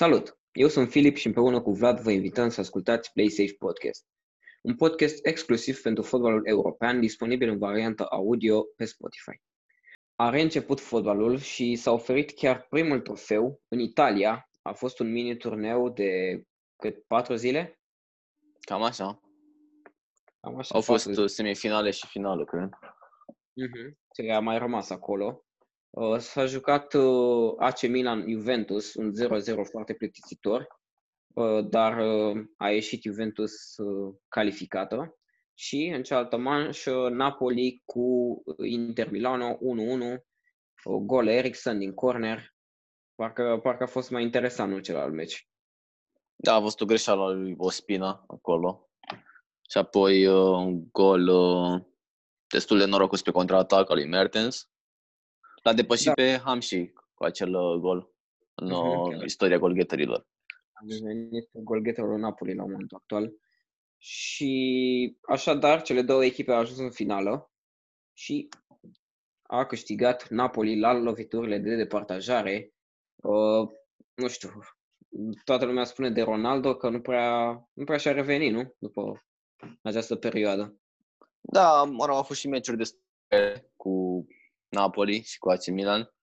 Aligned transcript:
Salut! 0.00 0.38
Eu 0.52 0.68
sunt 0.68 0.90
Filip 0.90 1.16
și 1.16 1.26
împreună 1.26 1.60
cu 1.60 1.72
Vlad 1.72 2.00
vă 2.00 2.10
invităm 2.10 2.48
să 2.48 2.60
ascultați 2.60 3.12
PlaySafe 3.12 3.54
Podcast. 3.58 4.06
Un 4.62 4.76
podcast 4.76 5.26
exclusiv 5.26 5.80
pentru 5.80 6.02
fotbalul 6.02 6.46
european, 6.46 7.00
disponibil 7.00 7.48
în 7.48 7.58
variantă 7.58 8.06
audio 8.10 8.62
pe 8.76 8.84
Spotify. 8.84 9.40
A 10.14 10.30
reînceput 10.30 10.80
fotbalul 10.80 11.38
și 11.38 11.74
s-a 11.74 11.90
oferit 11.90 12.30
chiar 12.30 12.66
primul 12.70 13.00
trofeu 13.00 13.60
în 13.68 13.78
Italia. 13.78 14.50
A 14.62 14.72
fost 14.72 14.98
un 14.98 15.10
mini 15.12 15.36
turneu 15.36 15.88
de 15.88 16.42
cât 16.76 17.04
patru 17.06 17.34
zile? 17.34 17.80
Cam 18.60 18.82
așa. 18.82 19.20
Cam 20.40 20.58
așa 20.58 20.74
Au 20.74 20.80
fost 20.80 21.06
patru 21.06 21.22
uh, 21.22 21.28
semifinale 21.28 21.90
și 21.90 22.06
finală, 22.06 22.44
cred. 22.44 22.68
Mhm. 23.52 23.98
Ce 24.14 24.32
a 24.32 24.40
mai 24.40 24.58
rămas 24.58 24.90
acolo. 24.90 25.44
Uh, 25.90 26.18
S-a 26.18 26.46
jucat 26.46 26.94
uh, 26.94 27.54
AC 27.58 27.82
Milan-Juventus, 27.82 28.94
un 28.94 29.12
0-0 29.12 29.64
foarte 29.70 29.94
plictisitor, 29.94 30.66
uh, 31.34 31.66
dar 31.68 31.98
uh, 31.98 32.44
a 32.56 32.70
ieșit 32.70 33.02
Juventus 33.02 33.76
uh, 33.76 34.14
calificată. 34.28 35.14
Și 35.54 35.92
în 35.94 36.02
cealaltă 36.02 36.36
manșă, 36.36 37.08
Napoli 37.08 37.82
cu 37.84 38.36
Inter 38.64 39.10
Milano 39.10 39.54
1-1, 39.54 39.58
o 40.84 40.98
gol 40.98 41.26
Eriksen 41.26 41.78
din 41.78 41.94
corner. 41.94 42.54
Parcă, 43.14 43.60
parcă 43.62 43.82
a 43.82 43.86
fost 43.86 44.10
mai 44.10 44.22
interesant 44.22 44.72
în 44.72 44.82
celălalt 44.82 45.12
meci. 45.12 45.48
Da, 46.36 46.54
a 46.54 46.60
fost 46.60 46.80
o 46.80 46.84
greșeală 46.84 47.22
a 47.22 47.30
lui 47.30 47.54
Ospina 47.58 48.24
acolo. 48.26 48.90
Și 49.70 49.78
apoi 49.78 50.26
uh, 50.26 50.56
un 50.66 50.90
gol 50.90 51.28
uh, 51.28 51.82
destul 52.46 52.78
de 52.78 52.84
norocos 52.84 53.22
pe 53.22 53.30
contraatac 53.30 53.90
al 53.90 53.96
lui 53.96 54.08
Mertens. 54.08 54.70
L-a 55.62 55.72
depășit 55.72 56.06
Da. 56.06 56.12
pe 56.12 56.40
Hamshi 56.44 56.92
cu 57.14 57.24
acel 57.24 57.54
uh, 57.54 57.78
gol 57.78 58.12
în 58.54 58.66
Mhm, 58.68 58.86
uh, 59.00 59.10
chiar. 59.10 59.24
istoria 59.24 59.58
golgheterilor. 59.58 60.26
a 60.72 60.82
devenit 60.84 61.48
golgheterul 61.52 62.18
Napoli 62.18 62.54
la 62.54 62.62
momentul 62.62 62.96
actual. 62.96 63.32
Și 63.98 65.16
așadar, 65.28 65.82
cele 65.82 66.02
două 66.02 66.24
echipe 66.24 66.52
au 66.52 66.58
ajuns 66.58 66.78
în 66.78 66.90
finală 66.90 67.50
și 68.12 68.48
a 69.42 69.66
câștigat 69.66 70.28
Napoli 70.28 70.78
la 70.78 70.92
loviturile 70.92 71.58
de 71.58 71.76
departajare. 71.76 72.74
Uh, 73.16 73.68
nu 74.14 74.28
știu, 74.28 74.50
toată 75.44 75.64
lumea 75.64 75.84
spune 75.84 76.10
de 76.10 76.22
Ronaldo 76.22 76.76
că 76.76 76.88
nu 76.88 77.00
prea, 77.00 77.50
nu 77.72 77.84
prea 77.84 77.98
și-a 77.98 78.12
revenit, 78.12 78.52
nu? 78.52 78.74
După 78.78 79.24
această 79.82 80.16
perioadă. 80.16 80.76
Da, 81.40 81.84
mă 81.84 82.04
rog, 82.04 82.16
au 82.16 82.22
fost 82.22 82.40
și 82.40 82.48
meciuri 82.48 82.76
de 82.76 82.90
cu 83.76 84.26
Napoli 84.70 85.22
și 85.22 85.38
cu 85.38 85.50
AC 85.50 85.66
Milan. 85.66 86.14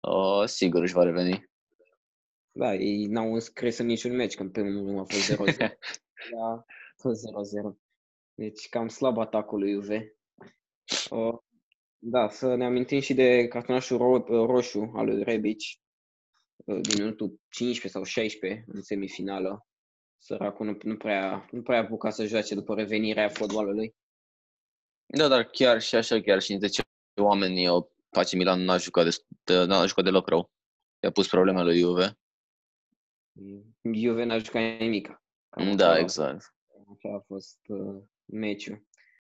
Uh, 0.00 0.48
sigur 0.48 0.82
își 0.82 0.92
va 0.92 1.02
reveni. 1.02 1.50
Da, 2.52 2.74
ei 2.74 3.06
n-au 3.06 3.34
înscris 3.34 3.78
în 3.78 3.86
niciun 3.86 4.16
meci, 4.16 4.34
că 4.34 4.42
în 4.42 4.50
primul 4.50 4.98
a 4.98 5.04
fost 5.04 5.32
0-0. 5.32 5.68
a 6.44 6.64
fost 6.96 7.22
0-0. 7.74 7.76
Deci 8.34 8.68
cam 8.68 8.88
slab 8.88 9.18
atacul 9.18 9.58
lui 9.58 9.72
Juve. 9.72 10.16
Uh, 11.10 11.38
da, 11.98 12.28
să 12.28 12.54
ne 12.54 12.64
amintim 12.64 13.00
și 13.00 13.14
de 13.14 13.48
cartonașul 13.48 13.98
ro- 13.98 14.26
roșu 14.26 14.92
al 14.94 15.06
lui 15.06 15.22
Rebic 15.22 15.58
uh, 16.64 16.80
din 16.80 16.94
minutul 16.98 17.40
15 17.48 17.88
sau 17.88 18.02
16 18.02 18.64
în 18.66 18.82
semifinală. 18.82 19.66
Săracul 20.18 20.66
nu, 20.66 20.76
nu 20.82 20.96
prea, 20.96 21.48
nu 21.50 21.62
prea 21.62 21.78
apuca 21.78 22.10
să 22.10 22.26
joace 22.26 22.54
după 22.54 22.74
revenirea 22.74 23.28
fotbalului. 23.28 23.94
Da, 25.06 25.28
dar 25.28 25.44
chiar 25.44 25.80
și 25.80 25.94
așa, 25.94 26.20
chiar 26.20 26.40
și 26.40 26.56
de 26.56 26.68
ce 26.68 26.82
oamenii 27.20 27.66
au 27.66 27.92
face 28.10 28.36
Milan 28.36 28.60
n-a 28.60 28.76
jucat, 28.76 29.04
de, 29.04 29.16
de, 29.44 29.64
n-a 29.64 29.86
jucat 29.86 30.04
deloc 30.04 30.28
rău. 30.28 30.50
I-a 31.02 31.10
pus 31.10 31.28
probleme 31.28 31.62
lui 31.62 31.78
Juve. 31.78 32.18
Juve 33.94 34.24
n-a 34.24 34.38
jucat 34.38 34.78
nimic. 34.78 35.22
Cam 35.50 35.76
Da, 35.76 35.90
așa- 35.90 35.98
exact. 35.98 36.54
Așa 36.92 37.14
a 37.14 37.24
fost 37.26 37.58
uh, 37.68 38.02
meciul. 38.24 38.84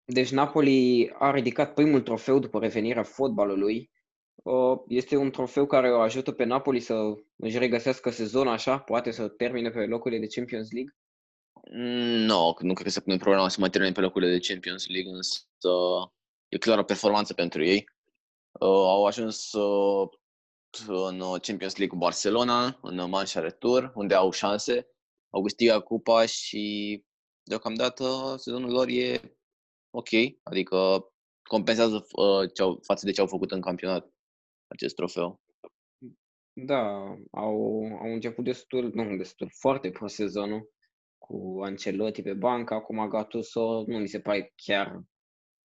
Deci 0.06 0.32
Napoli 0.32 1.10
a 1.14 1.32
ridicat 1.32 1.74
primul 1.74 2.02
trofeu 2.02 2.40
după 2.40 2.60
revenirea 2.60 3.04
fotbalului. 3.04 3.92
Uh, 4.36 4.78
este 4.88 5.16
un 5.16 5.32
trofeu 5.32 5.66
care 5.66 5.92
o 5.92 6.00
ajută 6.00 6.32
pe 6.32 6.44
Napoli 6.44 6.80
să 6.80 7.14
își 7.36 7.58
regăsească 7.58 8.10
sezonul 8.10 8.54
așa, 8.54 8.80
poate 8.80 9.12
să 9.12 9.28
termine 9.28 9.70
pe 9.70 9.86
locurile 9.86 10.20
de 10.20 10.28
Champions 10.36 10.72
League. 10.72 10.96
Mm, 11.72 12.26
Nu, 12.26 12.56
nu 12.60 12.74
cred 12.74 12.86
că 12.86 12.90
se 12.90 13.02
pune 13.02 13.18
problema 13.18 13.50
să 13.50 13.60
mai 13.60 13.70
termine 13.70 13.94
pe 13.94 14.02
locurile 14.02 14.32
de 14.32 14.48
Champions 14.48 14.88
League, 14.88 15.12
însă 15.12 15.40
e 16.56 16.58
clar 16.58 16.78
o 16.80 16.84
performanță 16.84 17.34
pentru 17.34 17.64
ei. 17.64 17.90
Uh, 18.60 18.68
au 18.70 19.06
ajuns 19.06 19.52
uh, 19.52 20.10
în 20.88 21.20
Champions 21.20 21.76
League 21.76 21.88
cu 21.88 21.96
Barcelona, 21.96 22.80
în 22.82 23.10
manșa 23.10 23.40
retur, 23.40 23.92
unde 23.96 24.14
au 24.14 24.32
șanse. 24.32 24.88
Au 25.30 25.42
câștigat 25.42 25.84
cupa 25.84 26.26
și 26.26 27.04
deocamdată 27.44 28.36
sezonul 28.38 28.72
lor 28.72 28.88
e 28.88 29.38
ok, 29.90 30.10
adică 30.44 31.08
compensează 31.50 31.96
uh, 31.96 32.52
ce 32.54 32.62
au, 32.62 32.80
față 32.82 33.06
de 33.06 33.12
ce 33.12 33.22
au 33.22 33.28
făcut 33.28 33.52
în 33.52 33.62
campionat 33.62 34.14
acest 34.68 34.96
trofeu. 34.96 35.42
Da, 36.54 36.82
au, 37.32 37.86
au 38.02 38.14
început 38.14 38.44
destul, 38.44 38.92
nu 38.94 39.16
destul, 39.18 39.50
foarte 39.60 39.90
prost 39.90 40.16
sezonul 40.16 40.74
cu 41.18 41.60
Ancelotti 41.64 42.22
pe 42.22 42.34
bancă. 42.34 42.74
Acum 42.74 43.08
Gattuso 43.08 43.84
nu 43.88 43.98
mi 43.98 44.08
se 44.08 44.20
pare 44.20 44.54
chiar 44.56 45.04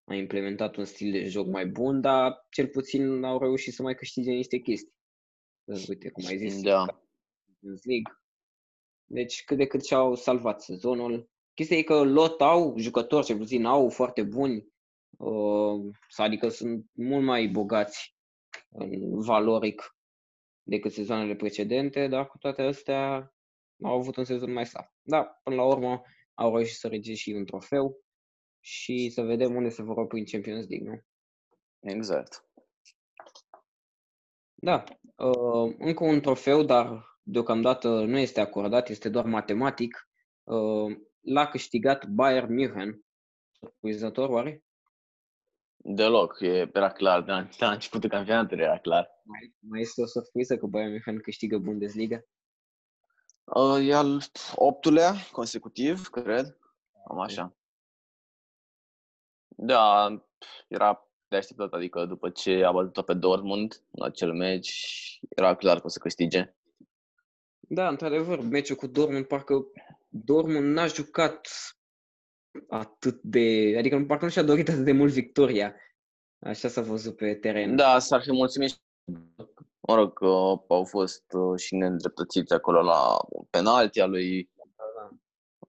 a 0.10 0.16
implementat 0.16 0.76
un 0.76 0.86
stil 0.86 1.12
de 1.12 1.24
joc 1.26 1.48
mai 1.48 1.66
bun, 1.66 2.02
dar 2.02 2.46
cel 2.50 2.68
puțin 2.68 3.24
au 3.24 3.40
reușit 3.40 3.74
să 3.74 3.82
mai 3.82 3.96
câștige 3.96 4.32
niște 4.32 4.58
chestii. 4.58 4.94
Uite, 5.88 6.10
cum 6.10 6.26
ai 6.26 6.38
zis, 6.38 6.62
Da. 6.62 6.86
Champions 6.86 7.84
League. 7.84 8.14
Deci 9.06 9.44
cât 9.44 9.58
de 9.58 9.66
cât 9.66 9.86
și-au 9.86 10.16
salvat 10.16 10.62
sezonul. 10.62 11.30
Chestia 11.54 11.78
e 11.78 11.84
că 11.84 12.04
lot 12.04 12.42
au 12.42 12.78
jucători, 12.78 13.26
cel 13.26 13.38
puțin 13.38 13.66
au 13.66 13.90
foarte 13.90 14.24
buni, 14.24 14.68
uh, 15.18 15.94
adică 16.16 16.50
sunt 16.50 16.86
mult 16.94 17.24
mai 17.24 17.48
bogați 17.48 18.16
în 18.70 19.22
valoric 19.22 19.96
decât 20.64 20.92
sezoanele 20.92 21.36
precedente, 21.36 22.08
dar 22.08 22.28
cu 22.28 22.38
toate 22.38 22.62
astea 22.62 23.34
au 23.84 23.98
avut 23.98 24.16
un 24.16 24.24
sezon 24.24 24.52
mai 24.52 24.66
slab. 24.66 24.86
Da, 25.02 25.24
până 25.44 25.56
la 25.56 25.66
urmă 25.66 26.02
au 26.34 26.56
reușit 26.56 26.78
să 26.78 26.88
ridice 26.88 27.14
și 27.14 27.32
un 27.32 27.46
trofeu 27.46 28.04
și 28.70 29.10
să 29.10 29.22
vedem 29.22 29.56
unde 29.56 29.70
se 29.70 29.82
vor 29.82 29.98
opri 29.98 30.20
în 30.20 30.26
Champions 30.26 30.68
League, 30.68 30.90
nu? 30.90 31.02
Exact. 31.92 32.46
Da, 34.56 34.84
uh, 35.16 35.76
încă 35.78 36.04
un 36.04 36.22
trofeu, 36.22 36.64
dar 36.64 37.18
deocamdată 37.24 38.04
nu 38.04 38.18
este 38.18 38.40
acordat, 38.40 38.90
este 38.90 39.10
doar 39.10 39.26
matematic. 39.26 40.10
Uh, 40.44 40.98
l-a 41.20 41.48
câștigat 41.48 42.08
Bayern 42.08 42.54
München. 42.54 43.06
Surprinzător, 43.60 44.30
oare? 44.30 44.64
Deloc, 45.76 46.40
e, 46.40 46.70
era 46.74 46.92
clar, 46.92 47.24
de 47.24 47.32
la, 47.32 47.44
de 47.44 47.56
la 47.60 47.72
începutul 47.72 48.10
campionatului 48.10 48.64
era 48.64 48.80
clar. 48.80 49.10
Mai, 49.24 49.56
mai 49.60 49.82
este 49.82 50.02
o 50.02 50.06
surpriză 50.06 50.58
că 50.58 50.66
Bayern 50.66 50.92
München 50.92 51.20
câștigă 51.20 51.58
Bundesliga? 51.58 52.24
Uh, 53.44 53.88
e 53.88 53.94
al 53.94 54.22
optulea 54.56 55.14
consecutiv, 55.32 56.08
cred. 56.08 56.58
Cam 57.08 57.20
așa. 57.20 57.59
Da, 59.62 60.08
era 60.68 61.08
de 61.28 61.36
așteptat, 61.36 61.74
adică 61.74 62.06
după 62.06 62.30
ce 62.30 62.64
a 62.64 62.72
bătut 62.72 63.06
pe 63.06 63.14
Dortmund 63.14 63.82
în 63.92 64.06
acel 64.06 64.34
meci, 64.34 65.20
era 65.30 65.56
clar 65.56 65.80
că 65.80 65.86
o 65.86 65.90
să 65.90 66.00
câștige. 66.00 66.54
Da, 67.60 67.88
într-adevăr, 67.88 68.42
meciul 68.42 68.76
cu 68.76 68.88
Dortmund, 68.88 69.26
parcă 69.26 69.66
Dortmund 70.08 70.66
n-a 70.66 70.88
jucat 70.88 71.48
atât 72.68 73.22
de... 73.22 73.76
Adică 73.78 74.04
parcă 74.08 74.26
nu 74.26 74.32
și-a 74.32 74.44
dorit 74.44 74.70
atât 74.70 74.84
de 74.84 74.92
mult 74.92 75.12
victoria. 75.12 75.76
Așa 76.40 76.68
s-a 76.68 76.82
văzut 76.82 77.16
pe 77.16 77.36
teren. 77.36 77.76
Da, 77.76 78.00
s-ar 78.00 78.22
fi 78.22 78.32
mulțumit 78.32 78.70
și 78.70 78.78
mă 79.80 79.96
rog, 79.96 80.14
că 80.14 80.26
au 80.74 80.84
fost 80.84 81.24
uh, 81.34 81.60
și 81.60 81.76
neîndreptățiți 81.76 82.54
acolo 82.54 82.82
la 82.82 83.18
un 83.30 83.46
penalti 83.50 84.02
al 84.02 84.10
lui, 84.10 84.50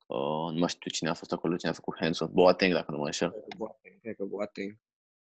uh, 0.07 0.53
nu 0.53 0.59
mai 0.59 0.69
știu 0.69 0.91
cine 0.91 1.09
a 1.11 1.15
fost 1.15 1.33
acolo, 1.33 1.57
cine 1.57 1.71
a 1.71 1.75
făcut 1.75 1.97
Hanson, 2.01 2.31
Boateng, 2.33 2.73
dacă 2.73 2.91
nu 2.91 2.99
mă 2.99 3.05
înșel. 3.05 3.31
Cred 3.31 3.43
că 3.49 3.57
Boateng, 3.57 3.80
cred 4.01 4.17
că 4.17 4.25
Boateng. 4.25 4.79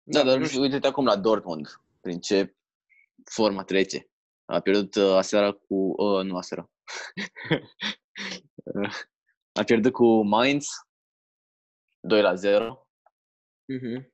Da, 0.03 0.23
dar 0.23 0.37
nu 0.37 0.45
știu. 0.45 0.61
uite-te 0.61 0.87
acum 0.87 1.05
la 1.05 1.17
Dortmund, 1.17 1.67
prin 1.99 2.19
ce 2.19 2.55
formă 3.23 3.63
trece. 3.63 4.09
A 4.45 4.59
pierdut 4.59 4.95
uh, 4.95 5.15
aseară 5.15 5.53
cu... 5.53 5.75
Uh, 5.75 6.23
nu 6.23 6.37
aseară. 6.37 6.71
a 9.59 9.63
pierdut 9.63 9.91
cu 9.91 10.23
Mainz 10.23 10.67
2 11.99 12.21
la 12.21 12.35
0. 12.35 12.87
Mhm. 13.65 14.13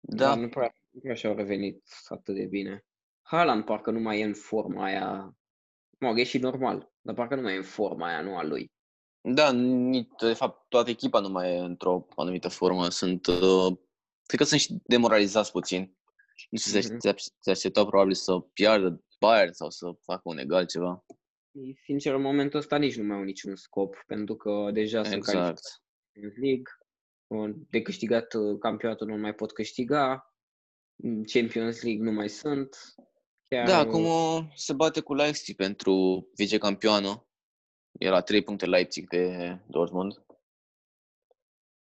Da, 0.00 0.26
Dar 0.26 0.36
nu 0.36 0.48
prea, 0.48 0.74
nu 0.90 1.00
prea 1.00 1.14
și-au 1.14 1.34
revenit 1.34 1.84
atât 2.08 2.34
de 2.34 2.46
bine. 2.46 2.86
Haaland 3.22 3.64
parcă 3.64 3.90
nu 3.90 4.00
mai 4.00 4.20
e 4.20 4.24
în 4.24 4.34
forma 4.34 4.84
aia. 4.84 5.36
Mă, 5.98 6.20
e 6.20 6.24
și 6.24 6.38
normal, 6.38 6.92
dar 7.00 7.14
parcă 7.14 7.34
nu 7.34 7.42
mai 7.42 7.54
e 7.54 7.56
în 7.56 7.62
forma 7.62 8.06
aia, 8.06 8.20
nu 8.20 8.36
a 8.36 8.42
lui. 8.42 8.72
Da, 9.20 9.52
nici, 9.52 10.08
de 10.20 10.32
fapt 10.32 10.68
toată 10.68 10.90
echipa 10.90 11.20
nu 11.20 11.28
mai 11.28 11.54
e 11.54 11.58
într-o 11.58 12.06
anumită 12.16 12.48
formă. 12.48 12.88
Sunt, 12.88 13.26
uh, 13.26 13.76
cred 14.26 14.40
că 14.40 14.44
sunt 14.44 14.60
și 14.60 14.76
demoralizați 14.84 15.50
puțin. 15.50 15.96
Nu 16.50 16.58
știu, 16.58 16.78
Mhm. 16.78 16.88
se, 16.88 16.96
se, 16.98 17.14
se 17.38 17.50
așteptau 17.50 17.86
probabil 17.86 18.14
să 18.14 18.38
piardă 18.38 19.04
Bayern 19.20 19.52
sau 19.52 19.70
să 19.70 19.92
facă 20.02 20.20
un 20.24 20.38
egal 20.38 20.66
ceva. 20.66 21.04
sincer, 21.84 22.14
în 22.14 22.20
momentul 22.22 22.58
ăsta 22.58 22.76
nici 22.76 22.96
nu 22.96 23.04
mai 23.04 23.16
au 23.16 23.22
niciun 23.22 23.56
scop, 23.56 23.94
pentru 24.06 24.36
că 24.36 24.70
deja 24.72 25.02
sunt 25.02 25.14
Exact. 25.16 25.60
Champions 26.12 26.36
League, 26.42 26.64
uh, 27.26 27.66
de 27.70 27.82
câștigat 27.82 28.34
uh, 28.34 28.58
campionatul 28.58 29.06
nu 29.06 29.16
mai 29.16 29.34
pot 29.34 29.52
câștiga, 29.52 30.34
mm, 30.96 31.22
Champions 31.24 31.82
League 31.82 32.02
nu 32.04 32.12
mai 32.12 32.28
sunt. 32.28 32.76
Chiar, 33.48 33.66
Da, 33.66 33.78
uh, 33.80 33.86
acum 33.86 34.04
uh, 34.04 34.38
se 34.54 34.72
bate 34.72 35.00
cu 35.00 35.14
Leipzig 35.14 35.56
pentru 35.56 36.28
vicecampioană. 36.36 37.27
E 37.98 38.08
la 38.08 38.20
3 38.20 38.42
puncte 38.42 38.66
Leipzig 38.66 39.08
de 39.08 39.58
Dortmund. 39.66 40.22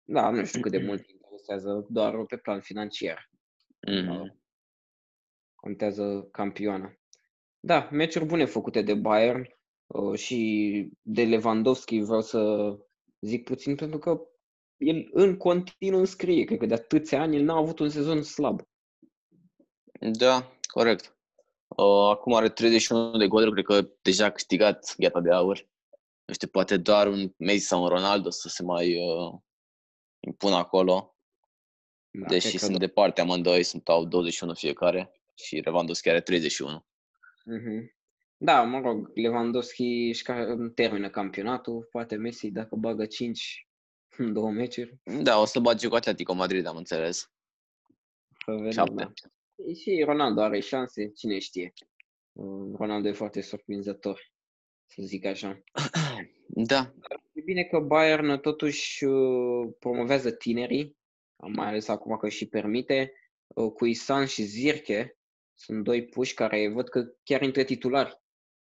Da, 0.04 0.30
nu 0.30 0.44
știu 0.44 0.60
cât 0.60 0.70
de 0.70 0.78
mult 0.78 1.10
interesează, 1.10 1.86
doar 1.88 2.24
pe 2.24 2.36
plan 2.36 2.60
financiar. 2.60 3.30
Mhm. 3.80 4.40
Contează 5.54 6.28
campioana. 6.32 6.92
Da, 7.60 7.88
meciuri 7.92 8.24
bune 8.24 8.44
făcute 8.44 8.82
de 8.82 8.94
Bayern 8.94 9.48
uh, 9.86 10.18
și 10.18 10.90
de 11.02 11.24
Lewandowski 11.24 12.00
vreau 12.00 12.20
să 12.20 12.72
zic 13.20 13.44
puțin 13.44 13.74
pentru 13.74 13.98
că 13.98 14.20
el 14.76 15.08
în 15.12 15.36
continuu 15.36 15.98
înscrie, 15.98 16.44
cred 16.44 16.58
că 16.58 16.66
de 16.66 16.74
atâția 16.74 17.20
ani 17.20 17.36
el 17.36 17.42
n-a 17.42 17.56
avut 17.56 17.78
un 17.78 17.88
sezon 17.88 18.22
slab. 18.22 18.62
Da, 20.00 20.52
corect. 20.66 21.16
Uh, 21.66 22.10
acum 22.10 22.34
are 22.34 22.48
31 22.48 23.16
de 23.16 23.26
goluri, 23.26 23.52
cred 23.52 23.64
că 23.64 23.90
deja 24.02 24.24
a 24.24 24.30
câștigat 24.30 24.94
gheata 24.98 25.20
de 25.20 25.30
aur. 25.32 25.66
Nu 26.26 26.34
știu, 26.34 26.49
poate 26.49 26.76
doar 26.76 27.06
un 27.06 27.32
Messi 27.37 27.67
sau 27.67 27.82
un 27.82 27.88
Ronaldo 27.88 28.31
să 28.31 28.49
se 28.49 28.62
mai 28.62 28.96
uh, 28.99 29.34
impună 30.20 30.55
acolo, 30.55 31.17
Da, 32.11 32.26
deși 32.26 32.49
cred 32.49 32.61
că 32.61 32.67
sunt 32.67 32.78
departe 32.78 33.20
amândoi, 33.20 33.62
sunt 33.62 33.88
au 33.88 34.05
21 34.05 34.55
fiecare 34.55 35.20
și 35.34 35.56
Lewandowski 35.64 36.08
are 36.08 36.20
31. 36.20 36.87
Mhm. 37.44 37.94
Da, 38.37 38.62
mă 38.62 38.81
rog, 38.81 39.11
Lewandowski 39.14 40.08
își 40.08 40.23
ca- 40.23 40.70
termină 40.75 41.11
campionatul, 41.11 41.88
poate 41.90 42.17
Messi 42.17 42.50
dacă 42.50 42.75
bagă 42.76 43.06
5 43.06 43.69
în 44.17 44.32
două 44.32 44.50
meciuri, 44.50 44.99
Da, 45.23 45.40
o 45.40 45.44
să 45.44 45.61
bage 45.61 45.88
cu 45.88 45.94
Atletico 45.94 46.32
Madrid, 46.34 46.67
am 46.67 46.76
înțeles. 46.76 47.19
să 48.44 48.52
vedem, 48.52 48.70
Șapte. 48.70 48.94
da. 48.94 49.75
Și 49.75 50.02
Ronaldo 50.05 50.40
are 50.43 50.61
șanse, 50.61 51.08
cine 51.11 51.38
știe. 51.38 51.73
Uh, 52.32 52.75
Ronaldo 52.78 53.08
e 53.08 53.12
foarte 53.12 53.40
surprinzător, 53.40 54.20
să 54.87 55.02
zic 55.02 55.25
așa. 55.25 55.62
Da, 56.58 56.94
E 57.32 57.41
bine 57.41 57.64
că 57.64 57.79
Bayern 57.79 58.41
totuși 58.41 59.05
uh, 59.05 59.75
promovează 59.79 60.32
tinerii, 60.32 60.97
mai 61.37 61.67
ales 61.67 61.88
acum 61.88 62.17
că 62.17 62.29
și 62.29 62.49
permite. 62.49 63.12
Uh, 63.47 63.73
Cu 63.73 63.87
Isan 63.87 64.26
și 64.26 64.43
Zirche 64.43 65.19
sunt 65.55 65.85
doi 65.85 66.06
puși 66.06 66.35
care 66.35 66.73
văd 66.73 66.88
că 66.88 67.05
chiar 67.23 67.41
între 67.41 67.64
titulari 67.64 68.20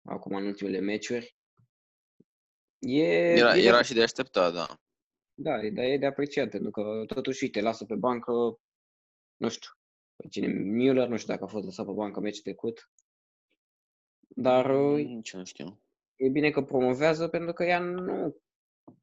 acum 0.03 0.35
în 0.35 0.47
ultimele 0.47 0.81
meciuri. 0.81 1.37
E 2.79 3.03
era, 3.03 3.53
bine, 3.53 3.67
era 3.67 3.83
și 3.83 3.95
de 3.95 4.03
așteptat, 4.03 4.53
da. 4.53 4.67
da, 5.35 5.71
dar 5.71 5.85
e 5.85 5.99
de 5.99 6.07
apreciat, 6.07 6.51
pentru 6.51 6.71
că 6.71 7.05
totuși, 7.07 7.45
uite, 7.45 7.61
lasă 7.61 7.85
pe 7.85 7.95
bancă, 7.95 8.33
nu 9.37 9.49
știu, 9.49 9.71
pe 10.17 10.29
cine, 10.29 10.47
Müller, 10.47 11.09
nu 11.09 11.17
știu 11.17 11.33
dacă 11.33 11.45
a 11.45 11.49
fost 11.49 11.65
lăsat 11.65 11.87
pe 11.87 11.93
bancă 11.93 12.21
meciul 12.21 12.43
trecut, 12.43 12.91
dar 14.29 14.71
uh, 14.71 15.05
Nici 15.05 15.35
nu 15.35 15.45
știu. 15.45 15.81
E 16.17 16.29
bine 16.29 16.51
că 16.51 16.63
promovează 16.63 17.29
pentru 17.29 17.53
că 17.53 17.65
ea 17.65 17.79
nu 17.79 18.37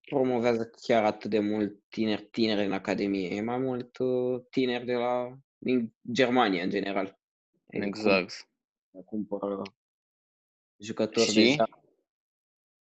promovează 0.01 0.69
chiar 0.81 1.04
atât 1.04 1.30
de 1.30 1.39
mult 1.39 1.83
tineri, 1.89 2.24
tineri 2.25 2.65
în 2.65 2.71
Academie. 2.71 3.36
E 3.36 3.42
mai 3.42 3.57
mult 3.57 3.98
uh, 3.98 4.42
tineri 4.50 4.86
de 4.86 4.94
la, 4.94 5.38
din 5.57 5.95
Germania, 6.12 6.63
în 6.63 6.69
general. 6.69 7.19
Adică 7.68 7.86
Exact. 7.86 8.50
cum- 8.92 9.01
Cumpără 9.04 9.62
jucători 10.77 11.25
Și? 11.30 11.33
deja 11.33 11.81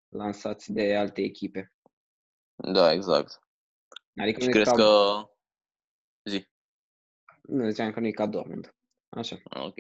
lansați 0.09 0.71
de 0.73 0.95
alte 0.95 1.21
echipe. 1.21 1.73
Da, 2.55 2.91
exact. 2.93 3.41
Adică 4.15 4.39
Și 4.39 4.45
nu 4.45 4.51
e 4.51 4.53
crezi 4.53 4.69
ca, 4.69 4.75
că... 4.75 5.29
Zi. 6.29 6.47
nu 7.41 7.69
ziceam 7.69 7.91
că 7.91 7.99
nu 7.99 8.05
e 8.07 8.11
ca 8.11 8.25
Dortmund. 8.27 8.75
Așa. 9.09 9.37
Ah, 9.43 9.61
ok. 9.65 9.75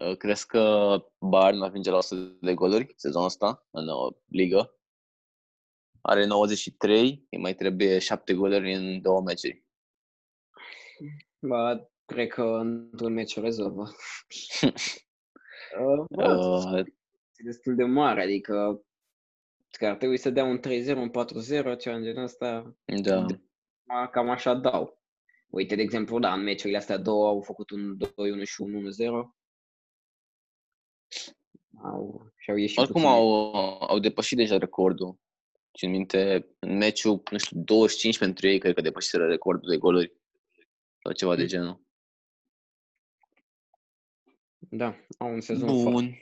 Uh, 0.00 0.16
Crezi 0.16 0.46
că 0.46 0.96
Bayern 1.18 1.58
va 1.58 1.64
ajunge 1.66 1.90
la 1.90 1.96
100 1.96 2.36
de 2.40 2.54
goluri 2.54 2.92
sezonul 2.96 3.26
ăsta 3.26 3.66
în 3.70 3.88
uh, 3.88 4.14
ligă? 4.26 4.70
Are 6.00 6.26
93, 6.26 7.26
îi 7.30 7.38
mai 7.38 7.54
trebuie 7.54 7.98
7 7.98 8.34
goluri 8.34 8.74
în 8.74 9.00
două 9.02 9.20
meciuri. 9.22 9.64
Ba, 11.38 11.88
cred 12.04 12.28
că 12.28 12.42
într-un 12.42 13.12
meci 13.12 13.36
o 13.36 13.40
rezolvă. 13.40 13.88
Uh, 15.80 16.04
bă, 16.10 16.34
Uh, 16.36 16.78
e 17.36 17.42
destul 17.44 17.74
de 17.74 17.84
mare, 17.84 18.22
adică 18.22 18.80
că 19.70 19.86
ar 19.86 19.96
trebui 19.96 20.16
să 20.16 20.30
dea 20.30 20.44
un 20.44 20.58
3-0, 20.58 20.60
un 20.96 21.10
4-0, 21.10 21.76
ceva 21.78 21.96
în 21.96 22.02
genul 22.02 22.22
ăsta. 22.22 22.76
da. 23.02 23.26
Ma- 23.26 24.10
Cam 24.10 24.30
așa 24.30 24.54
dau. 24.54 25.02
Uite, 25.48 25.74
de 25.74 25.82
exemplu, 25.82 26.18
da, 26.18 26.32
în 26.32 26.42
meciurile 26.42 26.78
astea 26.78 26.96
două 26.96 27.28
au 27.28 27.40
făcut 27.40 27.70
un 27.70 27.96
2-1 27.96 28.42
și 28.44 28.60
un 28.60 28.72
1-0. 28.72 29.35
Au, 31.82 32.32
și-au 32.36 32.56
ieșit 32.56 32.78
Oricum 32.78 33.02
puțin. 33.02 33.16
au, 33.16 33.52
au 33.82 33.98
depășit 33.98 34.36
deja 34.36 34.58
recordul. 34.58 35.18
Țin 35.78 35.90
minte, 35.90 36.48
în 36.58 36.76
meciul, 36.76 37.22
nu 37.30 37.38
știu, 37.38 37.60
25 37.60 38.18
pentru 38.18 38.46
ei, 38.46 38.58
cred 38.58 38.74
că 38.74 38.80
depășiseră 38.80 39.26
recordul 39.26 39.70
de 39.70 39.76
goluri. 39.76 40.12
Sau 41.02 41.12
ceva 41.12 41.34
de 41.36 41.42
Mm. 41.42 41.48
genul. 41.48 41.84
Da, 44.58 44.96
au 45.18 45.32
un 45.32 45.40
sezon 45.40 45.68
foarte... 45.68 45.90
Bun. 45.90 46.14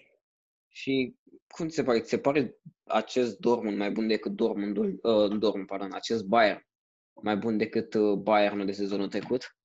Și 0.69 1.17
cum 1.49 1.69
ți 1.69 1.75
se 1.75 1.83
pare? 1.83 2.01
Ți 2.01 2.09
se 2.09 2.19
pare 2.19 2.56
acest 2.85 3.39
Dortmund 3.39 3.77
mai 3.77 3.91
bun 3.91 4.06
decât 4.06 4.33
Dortmundul, 4.33 4.99
uh, 5.03 5.39
Dortmund, 5.39 5.67
pardon, 5.67 5.93
acest 5.93 6.25
Bayern 6.25 6.67
mai 7.23 7.37
bun 7.37 7.56
decât 7.56 7.95
uh, 7.95 8.19
Bayernul 8.19 8.67
de 8.67 8.73
sezonul 8.73 9.09
trecut? 9.09 9.56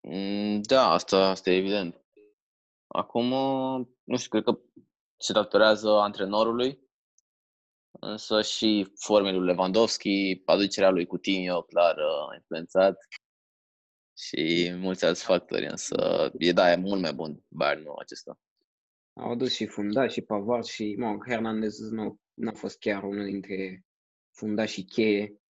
Mm, 0.00 0.60
Da, 0.62 0.90
asta, 0.90 1.28
asta 1.28 1.50
e 1.50 1.56
evident. 1.56 2.04
Acum, 2.86 3.30
uh, 3.32 3.86
nu 4.04 4.16
știu, 4.16 4.30
cred 4.30 4.42
că 4.42 4.60
se 5.16 5.32
datorează 5.32 5.90
antrenorului, 5.90 6.80
însă 8.00 8.42
și 8.42 8.92
formei 8.94 9.32
lui 9.32 9.46
Lewandowski, 9.46 10.42
aducerea 10.44 10.90
lui 10.90 11.06
Coutinho, 11.06 11.62
clar, 11.62 11.96
uh, 11.96 12.30
a 12.30 12.34
influențat 12.34 12.98
și 14.18 14.72
mulți 14.76 15.04
alți 15.04 15.24
factori, 15.24 15.66
însă 15.66 16.30
e, 16.38 16.52
da, 16.52 16.72
e 16.72 16.76
mult 16.76 17.00
mai 17.00 17.12
bun 17.12 17.44
Bayernul 17.48 17.98
acesta. 17.98 18.38
Au 19.12 19.30
adus 19.30 19.54
și 19.54 19.66
fundași 19.66 20.12
și 20.12 20.20
Pavard 20.20 20.64
și, 20.64 20.94
mă, 20.98 21.16
Hernandez 21.28 21.78
nu 21.90 22.20
n-a 22.34 22.52
fost 22.52 22.78
chiar 22.78 23.02
unul 23.02 23.24
dintre 23.24 23.84
fundașii 24.32 24.84
cheie. 24.84 25.40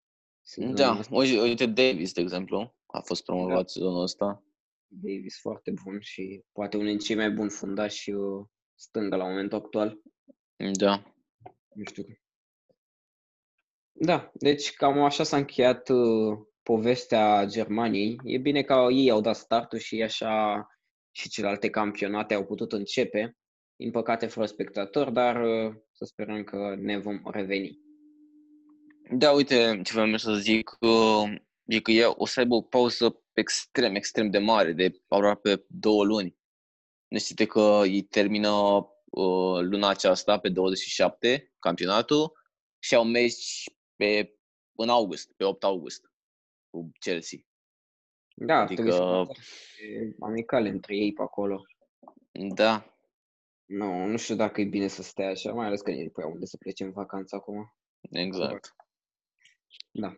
sezonul 0.42 0.76
Da, 0.76 0.96
ăsta. 0.98 1.14
uite, 1.14 1.40
uite 1.40 1.66
Davis, 1.66 2.12
de 2.12 2.20
exemplu, 2.20 2.76
a 2.86 3.00
fost 3.00 3.24
promovat 3.24 3.56
Da. 3.56 3.66
sezonul 3.66 4.02
ăsta. 4.02 4.44
Davis 4.88 5.40
foarte 5.40 5.72
bun 5.84 6.00
și 6.00 6.42
poate 6.52 6.76
unul 6.76 6.88
dintre 6.88 7.06
cei 7.06 7.16
mai 7.16 7.30
buni 7.30 7.50
fundași 7.50 8.10
uh, 8.10 8.46
stânga 8.74 9.16
la 9.16 9.28
momentul 9.28 9.58
actual. 9.58 10.00
Da, 10.72 11.14
Nu 11.74 11.84
știu. 11.84 12.04
Da, 13.92 14.30
deci 14.34 14.72
cam 14.72 15.02
așa 15.02 15.22
s-a 15.22 15.36
încheiat 15.36 15.88
uh, 15.88 16.38
povestea 16.62 17.44
Germaniei. 17.46 18.16
E 18.24 18.38
bine 18.38 18.62
că 18.62 18.86
ei 18.90 19.10
au 19.10 19.20
dat 19.20 19.36
startul 19.36 19.78
și 19.78 20.02
așa 20.02 20.66
și 21.10 21.28
celelalte 21.28 21.70
campionate 21.70 22.34
au 22.34 22.44
putut 22.44 22.72
începe. 22.72 23.36
Din 23.76 23.90
păcate 23.90 24.26
fără 24.26 24.46
spectatori, 24.46 25.12
dar 25.12 25.42
uh, 25.42 25.74
să 25.92 26.04
sperăm 26.04 26.44
că 26.44 26.74
ne 26.78 26.98
vom 26.98 27.20
reveni. 27.24 27.80
Da, 29.10 29.30
uite, 29.30 29.80
ce 29.84 29.92
vreau 29.92 30.16
să 30.16 30.32
zic, 30.32 30.76
uh, 30.80 31.34
e 31.66 31.80
că 31.80 31.90
ea 31.90 32.14
o 32.16 32.26
să 32.26 32.40
aibă 32.40 32.54
o 32.54 32.62
pauză 32.62 33.22
extrem, 33.32 33.94
extrem 33.94 34.30
de 34.30 34.38
mare, 34.38 34.72
de 34.72 35.02
aproape 35.08 35.64
două 35.68 36.04
luni. 36.04 36.36
Ne 37.08 37.18
știți 37.18 37.44
că 37.44 37.82
ei 37.84 38.02
termină 38.02 38.50
uh, 39.04 39.60
luna 39.60 39.88
aceasta, 39.88 40.38
pe 40.38 40.48
27, 40.48 41.54
campionatul, 41.58 42.32
și 42.78 42.94
au 42.94 43.04
meci 43.04 43.64
pe, 43.96 44.38
în 44.76 44.88
august, 44.88 45.32
pe 45.32 45.44
8 45.44 45.64
august, 45.64 46.10
cu 46.70 46.90
Chelsea. 47.00 47.38
Da, 48.34 48.54
ar 48.54 48.66
trebui 48.66 48.92
să 48.92 49.02
Adică, 49.02 49.40
fie 49.74 50.16
amicale 50.20 50.68
între 50.68 50.96
ei 50.96 51.12
pe 51.12 51.22
acolo. 51.22 51.62
da, 52.32 52.96
Nu, 53.64 54.06
nu 54.06 54.16
știu 54.16 54.34
dacă 54.34 54.60
e 54.60 54.64
bine 54.64 54.86
să 54.86 55.02
stea 55.02 55.28
așa, 55.28 55.52
mai 55.52 55.66
ales 55.66 55.80
că 55.80 55.90
nu 55.90 55.96
e 55.96 56.10
prea 56.12 56.26
unde 56.26 56.44
să 56.46 56.56
plece 56.56 56.84
în 56.84 56.92
vacanță 56.92 57.36
acum. 57.36 57.74
exact. 58.10 58.74
Da. 59.90 60.14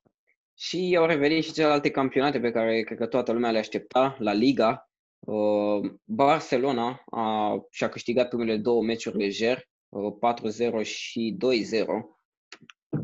Și 0.61 0.97
au 0.99 1.07
revenit 1.07 1.45
și 1.45 1.53
celelalte 1.53 1.91
campionate 1.91 2.41
pe 2.41 2.51
care 2.51 2.83
cred 2.83 2.99
că 2.99 3.07
toată 3.07 3.33
lumea 3.33 3.51
le 3.51 3.59
aștepta, 3.59 4.17
la 4.19 4.33
Liga. 4.33 4.91
Uh, 5.19 5.91
Barcelona 6.05 7.03
a, 7.11 7.59
și-a 7.71 7.89
câștigat 7.89 8.29
primele 8.29 8.57
două 8.57 8.83
meciuri 8.83 9.17
lejer, 9.17 9.69
uh, 9.89 10.15
4-0 10.83 10.83
și 10.83 11.37
2-0. 11.39 11.47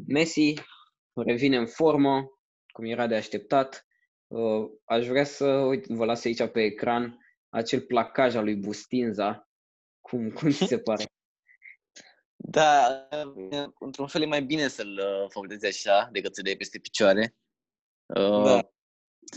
Messi 0.06 0.54
revine 1.14 1.56
în 1.56 1.66
formă, 1.66 2.30
cum 2.72 2.84
era 2.84 3.06
de 3.06 3.14
așteptat. 3.14 3.86
Uh, 4.26 4.70
Aș 4.84 5.06
vrea 5.06 5.24
să, 5.24 5.46
uite, 5.46 5.94
vă 5.94 6.04
las 6.04 6.24
aici 6.24 6.46
pe 6.46 6.62
ecran 6.62 7.18
acel 7.48 7.80
placaj 7.80 8.34
al 8.34 8.44
lui 8.44 8.56
Bustinza. 8.56 9.48
Cum, 10.00 10.30
cum 10.30 10.50
ți 10.50 10.66
se 10.66 10.78
pare? 10.78 11.04
Da, 12.36 12.86
într-un 13.78 14.06
fel 14.06 14.22
e 14.22 14.26
mai 14.26 14.42
bine 14.42 14.68
să-l 14.68 14.98
uh, 14.98 15.30
făcutezi 15.30 15.66
așa 15.66 16.08
decât 16.12 16.34
să 16.34 16.42
dai 16.42 16.56
peste 16.56 16.78
picioare. 16.78 17.34
Uh, 18.06 18.44
Da. 18.44 18.68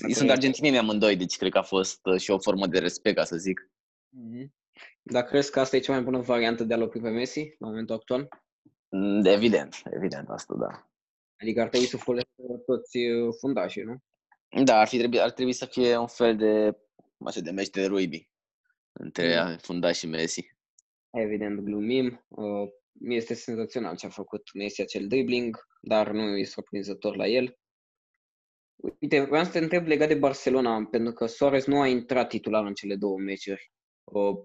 Ei 0.07 0.13
sunt 0.13 0.29
argentinieni 0.29 0.77
amândoi, 0.77 1.15
deci 1.15 1.37
cred 1.37 1.51
că 1.51 1.57
a 1.57 1.61
fost 1.61 2.05
uh, 2.05 2.19
și 2.19 2.31
o 2.31 2.39
formă 2.39 2.67
de 2.67 2.79
respect, 2.79 3.15
ca 3.15 3.23
să 3.23 3.37
zic. 3.37 3.71
Mhm. 4.09 4.55
Dar 5.01 5.23
crezi 5.23 5.51
că 5.51 5.59
asta 5.59 5.75
e 5.75 5.79
cea 5.79 5.91
mai 5.93 6.01
bună 6.01 6.19
variantă 6.19 6.63
de 6.63 6.73
a-l 6.73 6.81
opri 6.81 7.01
pe 7.01 7.09
Messi 7.09 7.55
la 7.59 7.67
momentul 7.67 7.95
actual? 7.95 8.27
Mm, 8.89 9.25
Evident, 9.25 9.81
evident 9.89 10.29
asta, 10.29 10.55
da. 10.59 10.89
Adică 11.41 11.61
ar 11.61 11.67
trebui 11.69 11.87
să 11.87 11.97
folosească 11.97 12.63
toți 12.65 12.97
uh, 12.97 13.33
fundașii, 13.39 13.83
nu? 13.83 13.97
Da, 14.63 14.79
ar, 14.79 14.87
fi 14.87 14.97
trebui, 14.97 15.19
ar 15.21 15.31
trebui 15.31 15.53
să 15.53 15.65
fie 15.65 15.97
un 15.97 16.07
fel 16.07 16.35
de, 16.35 16.77
așa, 17.25 17.39
de 17.39 17.51
meci 17.51 17.69
de 17.69 17.85
rugby 17.85 18.29
între 18.91 19.43
Mm. 19.43 19.57
fundaș 19.57 19.97
și 19.97 20.07
Messi. 20.07 20.55
Evident, 21.09 21.59
glumim. 21.59 22.25
Uh, 22.27 22.69
mi 22.91 23.15
este 23.15 23.33
senzațional 23.33 23.95
ce 23.95 24.05
a 24.05 24.09
făcut 24.09 24.53
Messi 24.53 24.81
acel 24.81 25.07
dribbling, 25.07 25.57
dar 25.81 26.11
nu 26.11 26.37
e 26.37 26.43
surprinzător 26.43 27.15
la 27.15 27.27
el. 27.27 27.57
Uite, 28.99 29.19
vreau 29.19 29.43
să 29.43 29.51
te 29.51 29.59
întreb 29.59 29.87
legat 29.87 30.07
de 30.07 30.15
Barcelona, 30.15 30.87
pentru 30.91 31.13
că 31.13 31.25
Suarez 31.25 31.65
nu 31.65 31.79
a 31.79 31.87
intrat 31.87 32.29
titular 32.29 32.65
în 32.65 32.73
cele 32.73 32.95
două 32.95 33.17
meciuri. 33.17 33.71
Uh, 34.03 34.37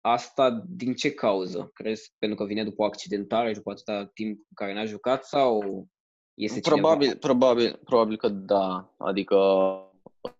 asta 0.00 0.64
din 0.68 0.94
ce 0.94 1.14
cauză? 1.14 1.70
Crezi 1.74 2.12
pentru 2.18 2.38
că 2.38 2.44
vine 2.44 2.64
după 2.64 2.82
o 2.82 2.84
accidentare, 2.84 3.52
după 3.52 3.70
atâta 3.70 4.06
timp 4.06 4.36
în 4.36 4.54
care 4.54 4.74
n-a 4.74 4.84
jucat 4.84 5.24
sau 5.24 5.86
este 6.34 6.60
cineva? 6.60 6.80
Probabil, 6.80 7.16
probabil, 7.16 7.80
probabil 7.84 8.16
că 8.16 8.28
da. 8.28 8.94
Adică 8.96 9.36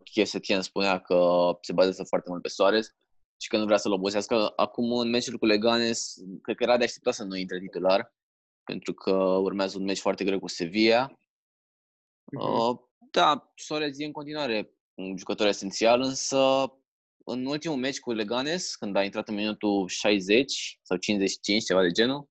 Chesetien 0.05 0.63
spunea 0.63 0.99
că 0.99 1.51
se 1.61 1.73
bazează 1.73 2.05
foarte 2.05 2.31
mult 2.31 2.43
pe 2.43 2.49
Soares 2.49 2.95
și 3.37 3.49
că 3.49 3.57
nu 3.57 3.65
vrea 3.65 3.77
să-l 3.77 3.93
obosească. 3.93 4.53
Acum, 4.57 4.93
în 4.93 5.11
meciul 5.11 5.39
cu 5.39 5.47
Leganes, 5.47 6.15
cred 6.43 6.57
că 6.57 6.63
era 6.63 6.77
de 6.77 6.85
așteptat 6.85 7.15
să 7.15 7.25
nu 7.25 7.37
intre 7.37 7.59
titular, 7.59 8.15
pentru 8.65 8.95
că 8.95 9.13
urmează 9.21 9.79
un 9.79 9.85
meci 9.85 10.01
foarte 10.01 10.25
greu 10.25 10.39
cu 10.39 10.49
Sevilla. 10.49 11.19
Mhm. 12.33 12.90
Uh, 13.11 13.23
da, 13.23 13.53
Soares 13.55 13.99
e 13.99 14.05
în 14.05 14.13
continuare 14.13 14.71
un 14.95 15.17
jucător 15.17 15.47
esențial, 15.47 16.01
însă 16.01 16.73
în 17.25 17.47
ultimul 17.47 17.77
meci 17.77 18.01
cu 18.01 18.13
Leganes, 18.13 18.75
când 18.77 18.97
a 18.97 19.05
intrat 19.05 19.29
în 19.29 19.35
minutul 19.35 19.89
60 19.89 20.79
sau 20.83 20.97
55, 20.97 21.65
ceva 21.65 21.83
de 21.83 21.91
genul, 21.91 22.29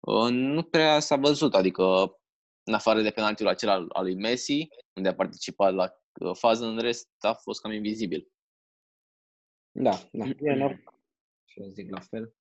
uh, 0.00 0.30
nu 0.30 0.62
prea 0.62 1.00
s-a 1.00 1.16
văzut, 1.16 1.54
adică 1.54 2.16
în 2.62 2.74
afară 2.74 3.02
de 3.02 3.10
penaltiul 3.10 3.48
acela 3.48 3.72
al, 3.72 3.86
al 3.88 4.04
lui 4.04 4.14
Messi, 4.14 4.68
unde 4.94 5.08
a 5.08 5.14
participat 5.14 5.74
la 5.74 5.92
uh, 6.20 6.36
fază, 6.36 6.66
în 6.66 6.78
rest 6.78 7.08
a 7.18 7.32
fost 7.32 7.60
cam 7.60 7.72
invizibil. 7.72 8.28
Da, 9.70 10.08
da, 10.12 10.24
e 10.24 10.54
normal. 10.54 10.82
Și 11.50 11.60
eu 11.60 11.68
zic 11.68 11.90
la 11.90 12.00
fel. 12.00 12.34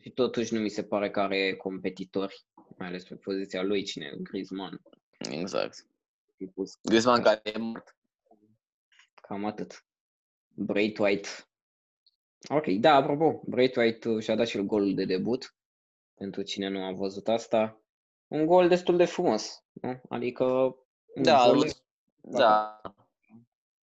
Și 0.00 0.10
totuși 0.10 0.54
nu 0.54 0.60
mi 0.60 0.68
se 0.68 0.84
pare 0.84 1.10
că 1.10 1.20
are 1.20 1.56
competitori, 1.56 2.44
mai 2.78 2.88
ales 2.88 3.04
pe 3.04 3.14
poziția 3.14 3.62
lui, 3.62 3.82
cine? 3.82 4.14
Griezmann. 4.22 4.80
Exact. 5.30 5.86
Tipul 6.46 6.66
Griezmann 6.82 7.22
care 7.22 7.40
e 7.44 7.58
mort. 7.58 7.96
Cam 9.14 9.44
atât. 9.44 9.84
Braithwaite. 10.54 11.28
Ok, 12.48 12.66
da, 12.66 12.94
apropo, 12.94 13.42
Braithwaite 13.46 14.08
uh, 14.08 14.22
și-a 14.22 14.34
dat 14.34 14.46
și 14.46 14.56
el 14.56 14.62
golul 14.62 14.94
de 14.94 15.04
debut. 15.04 15.54
Pentru 16.14 16.42
cine 16.42 16.68
nu 16.68 16.84
a 16.84 16.92
văzut 16.92 17.28
asta. 17.28 17.82
Un 18.26 18.46
gol 18.46 18.68
destul 18.68 18.96
de 18.96 19.04
frumos, 19.04 19.64
nu? 19.72 20.00
Adică 20.08 20.44
un 21.14 21.22
Da, 21.22 21.44
gol 21.46 21.56
nu- 21.56 21.70
da. 22.38 22.80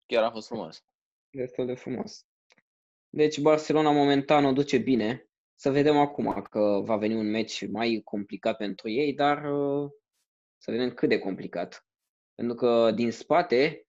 Chiar 0.06 0.24
a 0.24 0.32
fost 0.32 0.48
frumos. 0.48 0.84
destul 1.30 1.66
de 1.66 1.76
frumos. 1.76 2.26
Deci 3.10 3.40
Barcelona 3.40 3.92
momentan 3.92 4.46
o 4.46 4.52
duce 4.52 4.78
bine. 4.78 5.30
Să 5.56 5.72
vedem 5.72 5.98
acum 5.98 6.42
că 6.42 6.82
va 6.84 6.98
veni 6.98 7.16
un 7.16 7.30
meci 7.30 7.68
mai 7.68 8.02
complicat 8.04 8.58
pentru 8.58 8.90
ei, 8.90 9.14
dar 9.14 9.38
uh, 9.54 9.90
să 10.58 10.72
vedem 10.72 10.94
cât 10.94 11.10
de 11.10 11.20
complicat. 11.20 11.88
Pentru 12.40 12.58
că 12.58 12.92
din 12.92 13.12
spate 13.12 13.88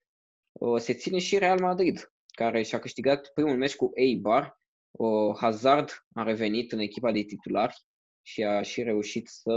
uh, 0.53 0.81
se 0.81 0.95
ține 0.95 1.19
și 1.19 1.39
Real 1.39 1.61
Madrid, 1.61 2.13
care 2.27 2.63
și-a 2.63 2.79
câștigat 2.79 3.31
primul 3.35 3.57
meci 3.57 3.77
cu 3.77 3.91
Eibar. 3.95 4.61
Uh, 4.91 5.37
Hazard 5.37 6.07
a 6.15 6.23
revenit 6.23 6.73
în 6.73 6.79
echipa 6.79 7.13
de 7.13 7.23
titulari 7.23 7.85
și 8.23 8.45
a 8.45 8.63
și 8.63 8.83
reușit 8.83 9.29
să 9.29 9.53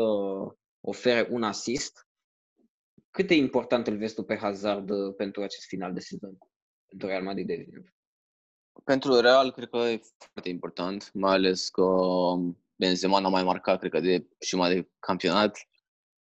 ofere 0.81 1.27
un 1.31 1.43
assist. 1.43 2.07
Cât 3.09 3.27
de 3.27 3.35
important 3.35 3.87
îl 3.87 3.97
vezi 3.97 4.13
tu 4.13 4.23
pe 4.23 4.37
Hazard 4.37 4.89
uh, 4.89 5.13
pentru 5.17 5.41
acest 5.41 5.65
final 5.67 5.93
de 5.93 5.99
sezon? 5.99 6.37
Pentru 6.87 7.07
Real 7.07 7.23
Madrid, 7.23 7.49
evident. 7.49 7.93
Pentru 8.83 9.19
Real, 9.19 9.51
cred 9.51 9.69
că 9.69 9.77
e 9.77 10.01
foarte 10.31 10.49
important, 10.49 11.09
mai 11.13 11.33
ales 11.33 11.69
că 11.69 11.85
Benzema 12.75 13.19
n-a 13.19 13.29
mai 13.29 13.43
marcat, 13.43 13.79
cred 13.79 13.91
că, 13.91 13.99
de 13.99 14.27
jumătate 14.45 14.75
de 14.75 14.89
campionat. 14.99 15.57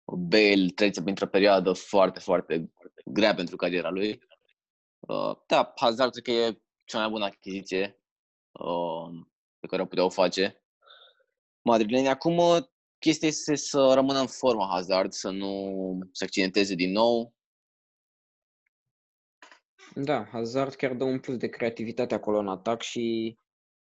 Bale 0.04 0.66
trece 0.74 1.02
printr-o 1.02 1.26
perioadă 1.26 1.72
foarte, 1.72 2.20
foarte 2.20 2.72
grea 3.04 3.34
pentru 3.34 3.56
cariera 3.56 3.90
lui. 3.90 4.22
Uh, 4.98 5.36
Da, 5.46 5.72
Hazard 5.76 6.12
cred 6.12 6.24
că 6.24 6.30
e 6.30 6.60
cea 6.84 6.98
mai 6.98 7.08
bună 7.08 7.24
achiziție 7.24 8.00
uh, 8.52 9.26
pe 9.60 9.66
care 9.66 9.82
o 9.82 9.86
puteau 9.86 10.08
face 10.08 10.62
madrilenii. 11.62 12.08
Acum, 12.08 12.36
uh, 12.36 12.62
chestia 12.98 13.28
este 13.28 13.54
să 13.54 13.92
rămână 13.94 14.18
în 14.18 14.26
formă 14.26 14.66
Hazard, 14.70 15.12
să 15.12 15.30
nu 15.30 15.98
se 16.12 16.24
accidenteze 16.24 16.74
din 16.74 16.92
nou. 16.92 17.34
Da, 19.94 20.24
Hazard 20.24 20.74
chiar 20.74 20.94
dă 20.94 21.04
un 21.04 21.20
plus 21.20 21.36
de 21.36 21.48
creativitate 21.48 22.14
acolo 22.14 22.38
în 22.38 22.48
atac 22.48 22.82
și 22.82 23.36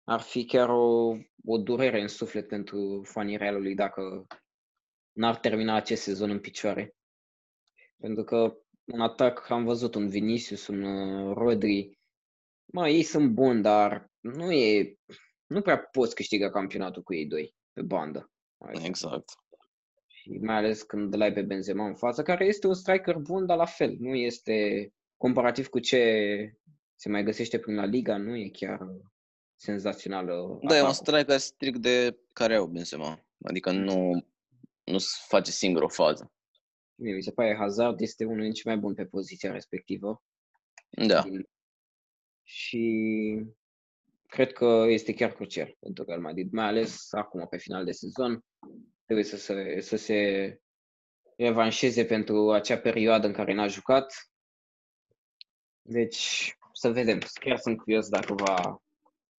ar 0.04 0.20
fi 0.20 0.44
chiar 0.44 0.68
o, 0.68 1.16
o 1.44 1.58
durere 1.58 2.00
în 2.00 2.08
suflet 2.08 2.48
pentru 2.48 3.02
fanii 3.04 3.36
Realului 3.36 3.74
dacă 3.74 4.26
n-ar 5.12 5.36
termina 5.36 5.74
acest 5.74 6.02
sezon 6.02 6.30
în 6.30 6.40
picioare. 6.40 6.94
Pentru 7.96 8.24
că 8.24 8.56
în 8.84 9.00
atac 9.00 9.50
am 9.50 9.64
văzut 9.64 9.94
un 9.94 10.08
Vinicius, 10.08 10.66
un 10.66 10.82
uh, 10.82 11.34
Rodri. 11.36 11.98
Mă, 12.64 12.88
ei 12.88 13.02
sunt 13.02 13.30
buni, 13.30 13.62
dar 13.62 14.10
nu 14.20 14.52
e... 14.52 14.96
Nu 15.46 15.60
prea 15.60 15.78
poți 15.78 16.14
câștiga 16.14 16.50
campionatul 16.50 17.02
cu 17.02 17.14
ei 17.14 17.26
doi 17.26 17.54
pe 17.72 17.82
bandă. 17.82 18.30
Adică, 18.58 18.86
Exact. 18.86 19.30
Și 20.06 20.30
mai 20.30 20.56
ales 20.56 20.82
când 20.82 21.14
îl 21.14 21.20
ai 21.20 21.32
pe 21.32 21.42
Benzema 21.42 21.86
în 21.86 21.94
față, 21.94 22.22
care 22.22 22.44
este 22.44 22.66
un 22.66 22.74
striker 22.74 23.16
bun, 23.16 23.46
dar 23.46 23.56
la 23.56 23.64
fel, 23.64 23.96
nu 23.98 24.14
este 24.14 24.88
comparativ 25.16 25.68
cu 25.68 25.78
ce 25.78 26.02
se 26.94 27.08
mai 27.08 27.22
găsește 27.22 27.58
prin 27.58 27.74
la 27.74 27.84
Liga, 27.84 28.16
nu 28.16 28.36
e 28.36 28.48
chiar 28.48 28.78
senzațional. 29.56 30.28
uh, 30.28 30.58
Da, 30.68 30.76
e 30.76 30.80
un 30.80 30.86
atacul. 30.86 30.92
striker 30.92 31.38
strict 31.38 31.78
de 31.78 32.18
care 32.32 32.54
au 32.54 32.66
Benzema. 32.66 33.24
Adică 33.42 33.70
nu, 33.70 34.26
nu 34.84 34.98
se 34.98 35.16
face 35.26 35.50
singur 35.50 35.82
o 35.82 35.88
fază. 35.88 36.32
Mie 36.94 37.14
mi 37.14 37.22
se 37.22 37.30
pare 37.32 37.56
Hazard 37.56 38.00
este 38.00 38.24
unul 38.24 38.42
din 38.42 38.52
cei 38.52 38.62
mai 38.72 38.76
buni 38.80 38.94
pe 38.94 39.04
poziția 39.04 39.52
respectivă. 39.52 40.22
Da. 40.90 41.22
Din- 41.22 41.48
Și 42.42 43.44
cred 44.26 44.52
că 44.52 44.84
este 44.88 45.14
chiar 45.14 45.32
crucial 45.32 45.76
pentru 45.80 46.04
Real 46.04 46.20
Madrid, 46.20 46.52
mai 46.52 46.66
ales 46.66 47.12
acum 47.12 47.46
pe 47.48 47.56
final 47.56 47.84
de 47.84 47.92
sezon. 47.92 48.44
Trebuie 49.04 49.24
să 49.26 49.36
se, 49.36 49.80
să 49.80 49.96
se 49.96 50.58
revanșeze 51.36 52.04
pentru 52.04 52.50
acea 52.52 52.78
perioadă 52.78 53.26
în 53.26 53.32
care 53.32 53.54
n-a 53.54 53.66
jucat. 53.66 54.30
Deci, 55.82 56.56
să 56.72 56.90
vedem. 56.92 57.18
Chiar 57.40 57.56
sunt 57.58 57.76
curios 57.76 58.08
dacă 58.08 58.34
va, 58.34 58.82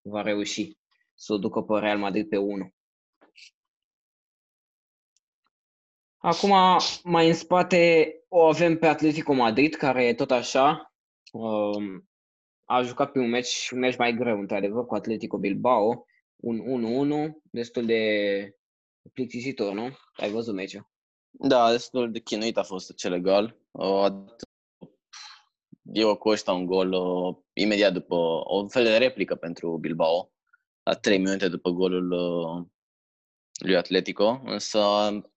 va 0.02 0.22
reuși 0.22 0.76
să 1.14 1.32
o 1.32 1.38
ducă 1.38 1.62
pe 1.62 1.78
Real 1.78 1.98
Madrid 1.98 2.28
pe 2.28 2.36
1. 2.36 2.74
Acum, 6.24 6.52
mai 7.02 7.28
în 7.28 7.34
spate, 7.34 8.14
o 8.28 8.44
avem 8.44 8.78
pe 8.78 8.86
Atletico 8.86 9.32
Madrid, 9.32 9.74
care 9.74 10.14
tot 10.14 10.30
așa 10.30 10.94
um, 11.32 12.08
a 12.64 12.82
jucat 12.82 13.12
pe 13.12 13.18
un 13.18 13.28
meci, 13.28 13.70
un 13.70 13.78
meci 13.78 13.96
mai 13.96 14.14
greu, 14.14 14.38
într-adevăr, 14.38 14.86
cu 14.86 14.94
Atletico 14.94 15.38
Bilbao, 15.38 16.06
un 16.36 17.30
1-1, 17.30 17.32
destul 17.50 17.86
de 17.86 18.56
plictisitor, 19.12 19.72
nu? 19.72 19.90
Ai 20.16 20.30
văzut 20.30 20.54
meciul. 20.54 20.90
Da, 21.30 21.70
destul 21.70 22.12
de 22.12 22.20
chinuit 22.20 22.56
a 22.56 22.62
fost 22.62 22.90
acel 22.90 23.12
egal. 23.12 23.56
Uh, 23.70 24.02
a 24.02 24.08
dat 24.08 24.42
Diego 25.80 26.16
Costa 26.16 26.52
un 26.52 26.66
gol 26.66 26.92
uh, 26.92 27.36
imediat 27.52 27.92
după 27.92 28.14
o 28.44 28.56
un 28.56 28.68
fel 28.68 28.84
de 28.84 28.96
replică 28.96 29.34
pentru 29.34 29.76
Bilbao, 29.76 30.32
la 30.82 30.94
3 30.94 31.18
minute 31.18 31.48
după 31.48 31.70
golul 31.70 32.10
uh, 32.10 32.66
lui 33.64 33.76
Atletico, 33.76 34.40
însă 34.44 34.80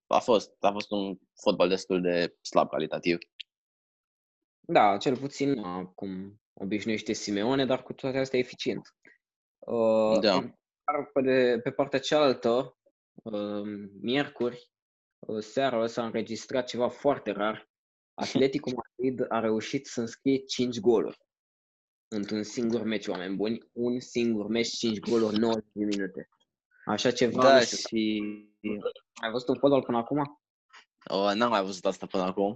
a 0.07 0.19
fost, 0.19 0.55
a 0.59 0.71
fost 0.71 0.91
un 0.91 1.17
fotbal 1.41 1.69
destul 1.69 2.01
de 2.01 2.35
slab 2.41 2.69
calitativ. 2.69 3.17
Da, 4.59 4.97
cel 4.97 5.17
puțin 5.17 5.57
uh, 5.57 5.87
cum 5.95 6.41
obișnuiește 6.53 7.13
Simeone, 7.13 7.65
dar 7.65 7.83
cu 7.83 7.93
toate 7.93 8.17
astea 8.17 8.39
eficient. 8.39 8.95
Uh, 9.59 10.19
Da. 10.19 10.39
Dar 10.83 11.09
pe, 11.13 11.21
de, 11.21 11.59
pe 11.63 11.71
partea 11.71 11.99
cealaltă, 11.99 12.77
uh, 13.23 13.89
miercuri, 14.01 14.71
uh, 15.19 15.39
seara 15.39 15.87
s-a 15.87 16.05
înregistrat 16.05 16.67
ceva 16.67 16.89
foarte 16.89 17.31
rar. 17.31 17.69
Atletico 18.23 18.71
Madrid 18.75 19.25
a 19.29 19.39
reușit 19.39 19.85
să 19.85 19.99
înscrie 19.99 20.37
5 20.37 20.79
goluri 20.79 21.17
într-un 22.07 22.43
singur 22.43 22.83
meci, 22.83 23.07
oameni 23.07 23.35
buni. 23.35 23.59
Un 23.71 23.99
singur 23.99 24.47
meci, 24.47 24.77
5 24.77 24.99
goluri, 24.99 25.37
90 25.37 25.63
de 25.71 25.85
minute. 25.85 26.29
Așa 26.87 27.11
ceva, 27.11 27.41
Da, 27.41 27.55
nu 27.55 27.61
știu. 27.61 27.77
și 27.77 28.23
Ai 29.21 29.31
văzut 29.31 29.47
un 29.47 29.57
fotbal 29.59 29.81
până 29.83 29.97
acum? 29.97 30.41
uh, 31.11 31.31
n-am 31.33 31.49
mai 31.49 31.63
văzut 31.63 31.85
asta 31.85 32.05
până 32.05 32.23
acum. 32.23 32.53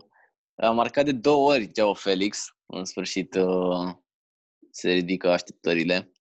A 0.55 0.69
marcat 0.69 1.05
de 1.05 1.11
două 1.11 1.51
ori 1.51 1.71
Joe 1.75 1.93
Felix. 1.93 2.55
În 2.65 2.85
sfârșit 2.85 3.35
uh, 3.35 3.93
se 4.71 4.91
ridică 4.91 5.29
așteptările. 5.29 6.11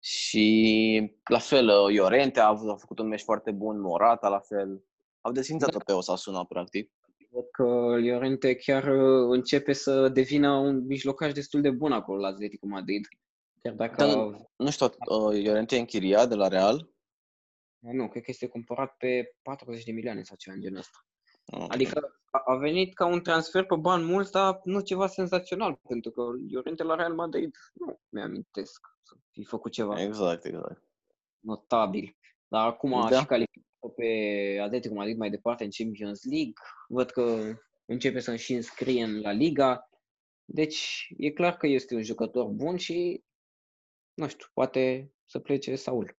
Și 0.00 1.16
la 1.30 1.38
fel, 1.38 1.68
uh, 1.68 1.92
Iorente 1.94 2.40
a, 2.40 2.46
avut, 2.46 2.70
a 2.70 2.76
făcut 2.76 2.98
un 2.98 3.08
meci 3.08 3.22
foarte 3.22 3.50
bun, 3.50 3.80
Morata 3.80 4.28
la 4.28 4.40
fel. 4.40 4.84
Au 5.20 5.32
desfințat-o 5.32 5.78
pe 5.78 5.92
Osasuna, 5.92 6.44
practic. 6.44 6.92
Văd 7.30 7.44
că 7.52 7.62
Llorente 7.98 8.54
chiar 8.54 8.84
uh, 8.84 9.28
începe 9.30 9.72
să 9.72 10.08
devină 10.08 10.52
un 10.52 10.84
mijlocaș 10.86 11.32
destul 11.32 11.60
de 11.60 11.70
bun 11.70 11.92
acolo 11.92 12.20
la 12.20 12.28
Atletico 12.28 12.66
Madrid. 12.66 13.06
Chiar 13.62 13.74
dacă... 13.74 14.04
Dar 14.04 14.48
Nu 14.56 14.70
știu, 14.70 14.86
uh, 14.86 15.42
Iorente 15.42 15.76
e 15.76 15.78
închiriat 15.78 16.28
de 16.28 16.34
la 16.34 16.48
Real. 16.48 16.94
Nu, 17.92 18.08
cred 18.08 18.22
că 18.22 18.30
este 18.30 18.46
cumpărat 18.46 18.96
pe 18.96 19.34
40 19.42 19.84
de 19.84 19.92
milioane 19.92 20.22
sau 20.22 20.36
ceva 20.36 20.54
în 20.56 20.62
genul 20.62 20.78
ăsta. 20.78 20.98
Ok. 21.46 21.72
Adică 21.72 22.20
a 22.30 22.42
a 22.44 22.56
venit 22.56 22.94
ca 22.94 23.06
un 23.06 23.22
transfer 23.22 23.64
pe 23.64 23.76
bani 23.76 24.04
mulți, 24.04 24.32
dar 24.32 24.60
nu 24.64 24.80
ceva 24.80 25.06
senzațional, 25.06 25.80
pentru 25.88 26.10
că 26.10 26.22
Llorente 26.50 26.82
la 26.82 26.94
Real 26.94 27.14
Madrid 27.14 27.56
nu 27.74 28.00
mi-amintesc 28.08 28.80
să 29.02 29.14
fi 29.30 29.44
făcut 29.44 29.72
ceva 29.72 30.02
Exact, 30.02 30.44
exact. 30.44 30.82
notabil. 31.38 32.16
Dar 32.48 32.66
acum 32.66 32.90
Da. 32.90 33.08
da. 33.08 33.18
și 33.18 33.26
calificat 33.26 33.64
pe 33.96 34.58
Atletico 34.62 34.94
Madrid 34.94 35.16
mai 35.16 35.30
departe 35.30 35.64
în 35.64 35.70
Champions 35.70 36.24
League. 36.24 36.52
Văd 36.88 37.10
că 37.10 37.54
începe 37.84 38.20
să 38.20 38.36
și 38.36 38.52
înscrie 38.52 39.02
în 39.04 39.20
La 39.20 39.30
Liga. 39.30 39.88
Deci 40.44 41.08
e 41.16 41.30
clar 41.30 41.56
că 41.56 41.66
este 41.66 41.94
un 41.94 42.02
jucător 42.02 42.46
bun 42.46 42.76
și, 42.76 43.24
nu 44.14 44.28
știu, 44.28 44.46
poate 44.52 45.12
să 45.24 45.38
plece 45.38 45.74
Saul. 45.74 46.16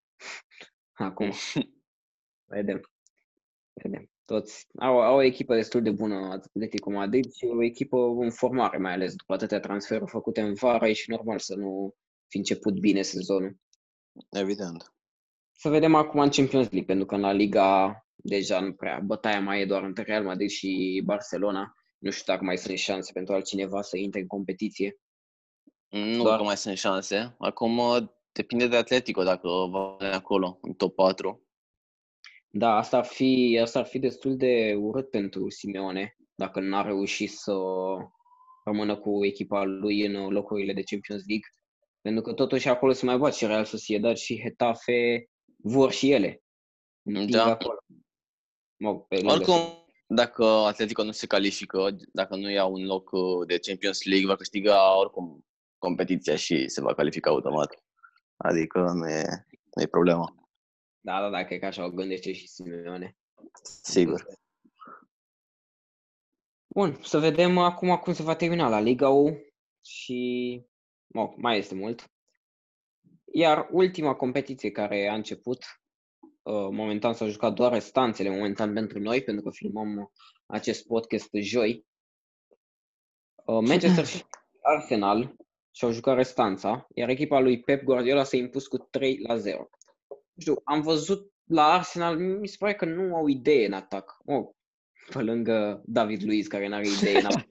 Acum, 0.98 1.32
vedem. 2.56 2.82
Vedem. 3.74 4.10
Toți 4.26 4.68
au, 4.80 5.02
au 5.02 5.16
o 5.16 5.22
echipă 5.22 5.56
destul 5.56 5.82
de 5.82 5.92
bună 5.92 6.16
Atletico 6.16 6.90
Madrid 6.90 7.34
și 7.34 7.46
o 7.46 7.64
echipă 7.64 7.98
în 7.98 8.32
formare, 8.32 8.78
mai 8.78 8.94
ales 8.94 9.16
după 9.16 9.34
atâtea 9.34 9.60
transferuri 9.60 10.12
făcute 10.12 10.42
în 10.42 10.54
vară, 10.54 10.88
e 10.88 10.94
și 10.94 11.10
normal 11.10 11.40
să 11.40 11.56
nu 11.56 11.96
fi 12.28 12.38
început 12.38 12.80
bine 12.80 13.02
sezonul. 13.02 13.58
Evident. 14.30 14.94
Să 15.52 15.70
vedem 15.70 15.96
acum 15.96 16.20
în 16.20 16.30
Champions 16.30 16.70
League, 16.70 16.84
pentru 16.86 17.06
că 17.06 17.16
în 17.16 17.22
La 17.22 17.32
Liga 17.32 18.02
deja 18.16 18.60
nu 18.60 18.74
prea, 18.74 19.00
bătaia 19.00 19.42
mai 19.42 19.62
e 19.62 19.66
doar 19.66 19.84
între 19.84 20.04
Real 20.04 20.24
Madrid 20.24 20.50
și 20.50 21.02
Barcelona. 21.06 21.76
Nu 21.98 22.10
știu 22.12 22.34
dacă 22.34 22.44
mai 22.46 22.58
sunt 22.58 22.78
șanse 22.78 23.12
pentru 23.12 23.34
altcineva 23.34 23.82
să 23.82 23.98
intre 23.98 24.20
în 24.20 24.28
competiție. 24.28 25.00
Nu 25.90 26.24
Doar- 26.24 26.38
că 26.38 26.44
mai 26.44 26.58
sunt 26.58 26.78
șanse. 26.78 27.36
Acum 27.40 27.78
uh, 27.78 28.04
depinde 28.38 28.68
de 28.68 28.76
Atletico 28.76 29.24
dacă 29.24 29.48
va 29.48 29.96
veni 30.00 30.14
acolo, 30.14 30.58
în 30.62 30.74
top 30.74 30.96
4. 30.96 31.42
Da, 32.50 32.76
asta 32.76 32.98
ar 32.98 33.06
fi, 33.06 33.60
asta 33.62 33.80
ar 33.80 33.86
fi 33.86 34.00
destul 34.00 34.38
de 34.38 34.76
urât 34.80 35.10
pentru 35.10 35.50
Simeone, 35.50 36.16
dacă 36.36 36.60
n-a 36.60 36.82
reușit 36.82 37.32
să 37.32 37.54
rămână 38.64 38.96
cu 38.98 39.26
echipa 39.26 39.64
lui 39.64 40.06
în 40.06 40.28
locurile 40.28 40.74
de 40.74 40.84
Champions 40.84 41.24
League. 41.28 41.48
Pentru 42.02 42.22
că 42.22 42.34
totuși 42.34 42.68
acolo 42.68 42.92
se 42.92 43.06
mai 43.06 43.18
bat 43.18 43.36
și 43.36 43.46
Real 43.46 43.66
Sociedad 43.66 44.16
și 44.16 44.42
Hetafe 44.42 45.30
vor 45.64 45.92
și 45.92 46.12
ele. 46.12 46.42
Împing 47.04 47.30
Da. 47.30 47.46
acolo. 47.46 47.78
Mă, 48.80 49.00
pe 49.00 49.16
lângă 49.16 49.34
Oricum, 49.34 49.60
dacă 50.08 50.44
Atletico 50.46 51.04
nu 51.04 51.12
se 51.12 51.28
califică, 51.28 51.96
dacă 52.14 52.36
nu 52.36 52.50
ia 52.50 52.66
un 52.66 52.86
loc 52.86 53.12
uh, 53.12 53.48
de 53.48 53.60
Champions 53.60 54.04
League, 54.04 54.28
va 54.28 54.36
câștiga 54.36 54.98
oricum 54.98 55.46
competiția 55.78 56.36
și 56.36 56.68
se 56.68 56.82
va 56.82 56.94
califica 56.94 57.30
automat. 57.30 57.87
Adică 58.38 58.80
nu 58.80 59.10
e, 59.10 59.46
nu 59.76 59.82
e 59.82 59.88
problema. 59.88 60.36
Da, 61.00 61.22
da, 61.22 61.30
da, 61.30 61.44
cred 61.44 61.60
că 61.60 61.66
așa 61.66 61.86
o 61.86 61.90
gândește 61.90 62.34
și 62.34 62.48
Simeone. 62.48 63.18
Sigur. 63.84 64.26
Bun, 66.68 67.00
să 67.02 67.20
vedem 67.20 67.58
acum 67.58 67.98
cum 67.98 68.14
se 68.14 68.24
va 68.24 68.36
termina 68.36 68.70
la 68.70 68.80
Liga 68.80 69.10
U 69.10 69.38
și 69.82 70.62
mă, 71.08 71.34
mai 71.38 71.58
este 71.58 71.76
mult. 71.76 72.12
Iar 73.34 73.68
ultima 73.72 74.16
competiție 74.16 74.72
care 74.72 75.08
a 75.08 75.14
început, 75.14 75.64
uh, 76.20 76.70
momentan 76.72 77.14
s-au 77.14 77.28
jucat 77.28 77.54
doar 77.54 77.72
restanțele 77.72 78.30
momentan 78.30 78.74
pentru 78.74 79.00
noi, 79.00 79.24
pentru 79.24 79.44
că 79.44 79.50
filmăm 79.52 80.12
acest 80.46 80.86
podcast 80.86 81.30
joi. 81.34 81.86
Uh, 83.46 83.68
Manchester 83.68 84.06
și 84.14 84.26
Arsenal 84.62 85.36
și-au 85.78 85.92
jucat 85.92 86.16
restanța, 86.16 86.88
iar 86.94 87.10
echipa 87.10 87.40
lui 87.40 87.60
Pep 87.60 87.84
Guardiola 87.84 88.24
s-a 88.24 88.38
impus 88.38 88.68
cu 88.68 88.78
3 88.78 89.20
la 89.28 89.38
0. 89.38 89.70
Nu 90.08 90.42
știu, 90.42 90.62
am 90.64 90.82
văzut 90.82 91.32
la 91.44 91.64
Arsenal, 91.64 92.18
mi 92.18 92.48
se 92.48 92.56
pare 92.60 92.76
că 92.76 92.86
nu 92.86 93.16
au 93.16 93.28
idee 93.28 93.66
în 93.66 93.74
atac. 93.74 94.18
Oh, 94.26 94.48
pe 95.14 95.22
lângă 95.22 95.82
David 95.86 96.24
Luiz, 96.24 96.48
care 96.48 96.68
n-are 96.68 96.88
idee 96.88 97.20
în 97.20 97.26
atac. 97.26 97.48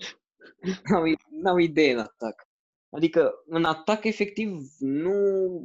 n-au, 0.91 1.05
n-au 1.43 1.57
idee 1.57 1.93
în 1.93 1.99
atac. 1.99 2.49
Adică, 2.91 3.33
în 3.47 3.65
atac, 3.65 4.05
efectiv, 4.05 4.61
nu, 4.79 5.15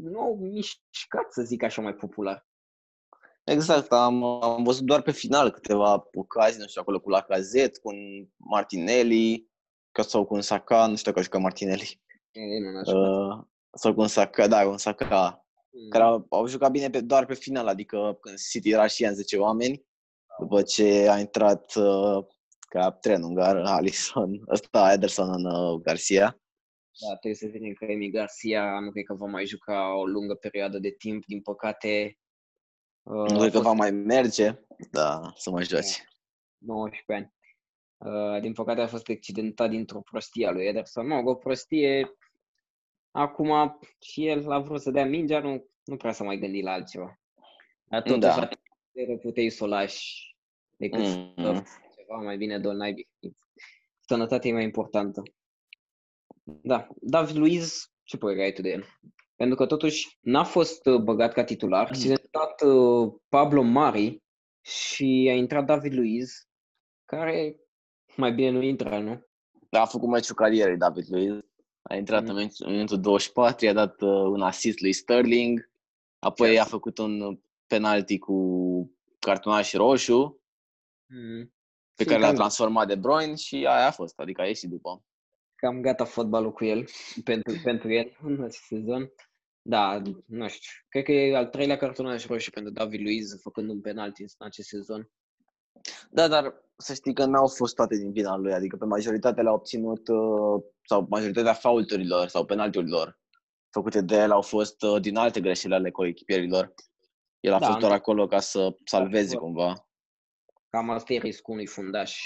nu 0.02 0.20
au 0.20 0.36
mișcat, 0.36 1.32
să 1.34 1.42
zic 1.42 1.64
așa, 1.64 1.82
mai 1.82 1.94
popular. 1.94 2.48
Exact, 3.44 3.92
am, 3.92 4.24
am 4.24 4.64
văzut 4.64 4.86
doar 4.86 5.02
pe 5.02 5.12
final 5.12 5.52
câteva 5.52 6.08
ocazii, 6.14 6.60
nu 6.60 6.68
știu, 6.68 6.82
acolo 6.82 7.00
cu 7.00 7.10
Lacazette, 7.10 7.80
cu 7.80 7.90
un 7.90 8.28
Martinelli, 8.38 9.50
ca 9.92 10.02
sau 10.02 10.26
cu 10.26 10.34
un 10.34 10.42
Saka, 10.42 10.88
nu 10.88 10.96
știu 10.96 11.12
că 11.12 11.20
a 11.20 11.22
jucat 11.22 11.42
Martinelli, 11.42 12.02
E, 12.32 12.60
nu, 12.60 12.72
n-aș 12.72 12.88
uh, 12.88 13.46
sau 13.74 13.94
cu 13.94 14.02
un 14.02 14.08
Saka, 14.08 14.48
da, 14.48 14.64
cu 14.64 14.70
un 14.70 14.78
Saka, 14.78 15.46
care 15.90 16.04
au, 16.04 16.26
au 16.30 16.48
jucat 16.48 16.72
bine 16.72 16.90
pe, 16.90 17.02
doar 17.02 17.26
pe 17.26 17.34
final, 17.34 17.68
adică 17.68 18.18
când 18.22 18.38
City 18.38 18.70
era 18.70 18.88
și 18.88 19.04
ea 19.04 19.10
în 19.10 19.16
10 19.16 19.38
oameni, 19.38 19.86
după 20.40 20.62
ce 20.62 21.08
a 21.10 21.20
intrat 21.20 21.76
uh, 21.76 22.26
ca 22.70 22.92
tren 22.92 23.24
ungar, 23.24 23.56
Alisson, 23.56 24.42
ăsta 24.54 24.92
Ederson 24.94 25.30
în 25.34 25.46
uh, 25.46 25.82
Garcia. 25.82 26.40
Da, 27.02 27.16
trebuie 27.16 27.36
să 27.36 27.48
vedem 27.52 27.74
că 27.74 27.86
Emi 27.86 28.10
Garcia 28.10 28.80
nu 28.80 28.92
cred 28.92 29.04
că 29.04 29.14
va 29.14 29.26
mai 29.26 29.46
juca 29.46 29.98
o 29.98 30.06
lungă 30.06 30.36
perioadă 30.36 30.80
de 30.80 30.90
timp, 30.90 31.26
din 31.26 31.42
păcate. 31.42 32.20
uh, 33.02 33.30
Nu 33.30 33.36
a 33.36 33.40
cred 33.40 33.52
că 33.52 33.58
fost 33.58 33.64
va 33.64 33.72
mai 33.72 33.92
merge, 33.92 34.54
da, 34.92 35.34
să 35.36 35.50
mai 35.50 35.64
joace. 35.64 36.04
19 36.58 37.14
ani. 37.14 37.34
Uh, 37.98 38.42
din 38.42 38.54
păcate 38.54 38.82
a 38.82 38.88
fost 38.88 39.10
accidentat 39.10 39.70
dintr-o 39.70 40.02
prostie 40.02 40.48
a 40.48 40.52
lui 40.52 40.66
Ederson. 40.66 41.08
Mă, 41.08 41.22
o 41.26 41.36
prostie. 41.36 42.16
Acum 43.12 43.80
și 44.00 44.28
el 44.28 44.52
a 44.52 44.60
vrut 44.60 44.82
să 44.82 44.92
dea 44.92 45.06
mingea, 45.06 45.40
nu, 45.40 45.66
nu 45.84 45.98
prea 45.98 46.12
s-a 46.12 46.24
mai 46.24 46.38
gândit 46.38 46.64
la 46.64 46.72
altceva. 46.72 47.20
Dar 47.84 48.02
totuși 48.02 48.20
Da. 48.20 48.36
da. 48.36 48.50
la 49.08 49.18
puteai 49.22 49.50
să 49.50 49.64
o 49.64 49.68
lași 49.68 50.36
decât 50.78 51.06
să 51.06 51.16
Mm. 51.18 51.64
ceva 51.98 52.16
mai 52.24 52.38
bine 52.38 52.60
de 52.60 52.72
naibii. 52.72 53.10
Sănătatea 54.00 54.50
e 54.50 54.54
mai 54.54 54.64
importantă. 54.64 55.24
Da, 56.44 56.88
David 57.02 57.36
Luiz, 57.36 57.92
ce 58.04 58.18
părere 58.18 58.44
ai 58.44 58.54
tu 58.54 58.62
de 58.62 58.70
el? 58.70 58.86
Pentru 59.36 59.56
că 59.56 59.66
totuși 59.66 60.18
n-a 60.20 60.44
fost 60.44 60.86
uh, 60.86 61.02
băgat 61.02 61.34
ca 61.34 61.44
titular, 61.44 61.86
a 61.86 61.88
accidentat 61.88 62.62
uh, 62.62 63.14
Pablo 63.30 63.62
Mari 63.62 64.24
și 64.62 65.28
a 65.30 65.34
intrat 65.34 65.66
David 65.66 65.94
Luiz, 65.94 66.48
care 67.06 67.60
mai 68.16 68.34
bine 68.34 68.50
nu 68.50 68.62
intră, 68.62 69.00
nu? 69.00 69.26
A 69.70 69.86
făcut 69.86 70.10
meciul 70.10 70.36
carierei 70.36 70.78
David 70.78 71.06
Luiz. 71.10 71.40
A 71.82 71.96
intrat 71.96 72.24
Mm. 72.24 72.30
în 72.36 72.46
min- 72.48 72.66
în 72.66 72.72
minutul 72.72 73.00
24, 73.02 73.66
i-a 73.66 73.74
dat 73.74 74.02
uh, 74.02 74.10
un 74.10 74.42
assist 74.42 74.80
lui 74.80 74.94
Sterling, 74.94 75.70
apoi 76.20 76.54
Chiar. 76.54 76.66
a 76.66 76.70
făcut 76.70 76.98
un 76.98 77.40
penalti 77.68 78.18
cu 78.18 78.36
cartonaș 79.20 79.74
roșu, 79.74 80.42
Mm. 81.14 81.54
pe 81.96 82.04
Și 82.04 82.10
care 82.10 82.22
l-a 82.22 82.32
cam- 82.32 82.36
transformat 82.36 82.88
de 82.88 82.96
Bruyne 82.96 83.36
și 83.36 83.56
aia 83.56 83.88
a 83.88 83.92
fost, 83.92 84.20
adică 84.20 84.42
a 84.42 84.46
ieșit 84.46 84.70
după. 84.70 85.04
Cam 85.56 85.82
gata 85.82 86.06
fotbalul 86.06 86.52
cu 86.52 86.66
el, 86.66 86.86
pentru, 87.24 87.60
pentru 87.64 87.92
el 87.92 88.18
în 88.22 88.44
acest 88.44 88.64
sezon. 88.64 89.12
Da, 89.62 90.02
nu 90.26 90.48
știu. 90.48 90.72
Cred 90.90 91.04
că 91.04 91.12
e 91.12 91.36
al 91.36 91.48
treilea 91.48 91.78
cartonaj 91.78 92.26
roșu 92.26 92.50
pentru 92.50 92.72
David 92.72 93.02
Luiz, 93.02 93.42
făcând 93.42 93.70
un 93.70 93.82
penalti 93.82 94.22
în 94.22 94.28
acest 94.38 94.68
sezon. 94.68 95.10
Da, 96.14 96.28
dar 96.28 96.54
să 96.78 96.94
știi 96.94 97.14
că 97.14 97.26
n-au 97.26 97.48
fost 97.48 97.76
toate 97.76 97.98
din 97.98 98.12
vina 98.12 98.36
lui, 98.38 98.54
adică 98.54 98.78
pe 98.78 98.86
majoritatea 98.86 99.44
le-a 99.44 99.52
obținut, 99.54 100.08
uh, 100.08 100.64
sau 100.88 101.06
majoritatea 101.10 101.54
faulturilor 101.54 102.28
sau 102.28 102.46
penaltiurilor 102.46 103.20
făcute 103.70 104.02
de 104.02 104.16
el 104.16 104.32
au 104.32 104.42
fost 104.42 104.82
uh, 104.82 105.02
din 105.02 105.16
alte 105.18 105.40
greșeli 105.42 105.74
ale 105.74 105.92
coechipierilor. 105.92 106.74
El 107.40 107.54
a 107.54 107.60
Da, 107.60 107.66
fost 107.66 107.78
doar 107.80 107.92
nu- 107.92 107.98
acolo 107.98 108.28
ca 108.28 108.40
să 108.40 108.76
salveze 108.86 109.36
Acolo. 109.36 109.52
cumva. 109.52 109.88
Cam 110.70 110.90
asta 110.90 111.14
e 111.14 111.18
riscul 111.18 111.54
unui 111.54 111.66
fundaș. 111.68 112.20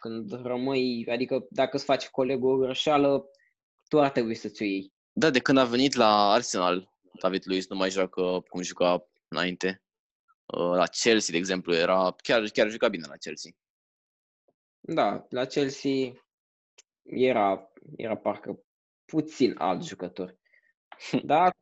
Când 0.00 0.32
rămâi, 0.46 1.06
adică 1.10 1.46
dacă 1.50 1.76
îți 1.76 1.84
faci 1.84 2.08
colegul 2.08 2.52
o 2.54 2.64
greșeală, 2.64 3.24
tu 3.88 4.00
ar 4.00 4.10
trebui 4.10 4.34
să-ți 4.34 4.62
o 4.62 4.64
iei. 4.64 4.92
Da, 5.12 5.30
de 5.30 5.38
când 5.38 5.58
a 5.58 5.64
venit 5.64 5.94
la 5.94 6.30
Arsenal, 6.32 6.90
David 7.20 7.42
Luiz 7.46 7.66
nu 7.68 7.76
mai 7.76 7.90
joacă 7.90 8.42
cum 8.48 8.62
juca 8.62 9.06
înainte. 9.28 9.82
Uh, 10.46 10.76
La 10.76 10.86
Chelsea, 10.86 11.32
de 11.32 11.38
exemplu, 11.38 11.74
era 11.74 12.14
chiar, 12.22 12.48
chiar 12.48 12.70
juca 12.70 12.88
bine 12.88 13.06
la 13.08 13.16
Chelsea. 13.16 13.50
Da, 14.80 15.26
la 15.28 15.44
Chelsea 15.44 16.12
era, 17.02 17.72
era 17.96 18.16
parcă 18.16 18.64
puțin 19.04 19.54
alt 19.58 19.84
jucător. 19.84 20.38
Dar 21.24 21.52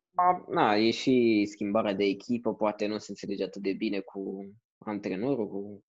Na, 0.49 0.77
e 0.77 0.91
și 0.91 1.47
schimbarea 1.51 1.95
de 1.95 2.05
echipă, 2.05 2.55
poate 2.55 2.87
nu 2.87 2.99
se 2.99 3.07
înțelege 3.09 3.45
atât 3.45 3.63
de 3.63 3.73
bine 3.73 4.01
cu 4.01 4.51
antrenorul, 4.79 5.49
cu, 5.49 5.85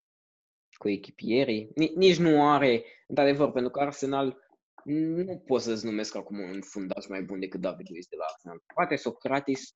cu 0.78 0.90
echipierii. 0.90 1.70
Nici 1.96 2.18
nu 2.18 2.50
are, 2.50 2.84
într-adevăr, 3.08 3.52
pentru 3.52 3.72
că 3.72 3.80
Arsenal 3.80 4.38
nu 4.84 5.38
pot 5.38 5.62
să-ți 5.62 5.86
numesc 5.86 6.16
acum 6.16 6.40
un 6.40 6.62
fundaș 6.62 7.08
mai 7.08 7.22
bun 7.22 7.40
decât 7.40 7.60
David 7.60 7.90
Luiz 7.90 8.08
de 8.08 8.16
la 8.16 8.24
Arsenal. 8.24 8.64
Poate 8.74 8.96
Socrates, 8.96 9.76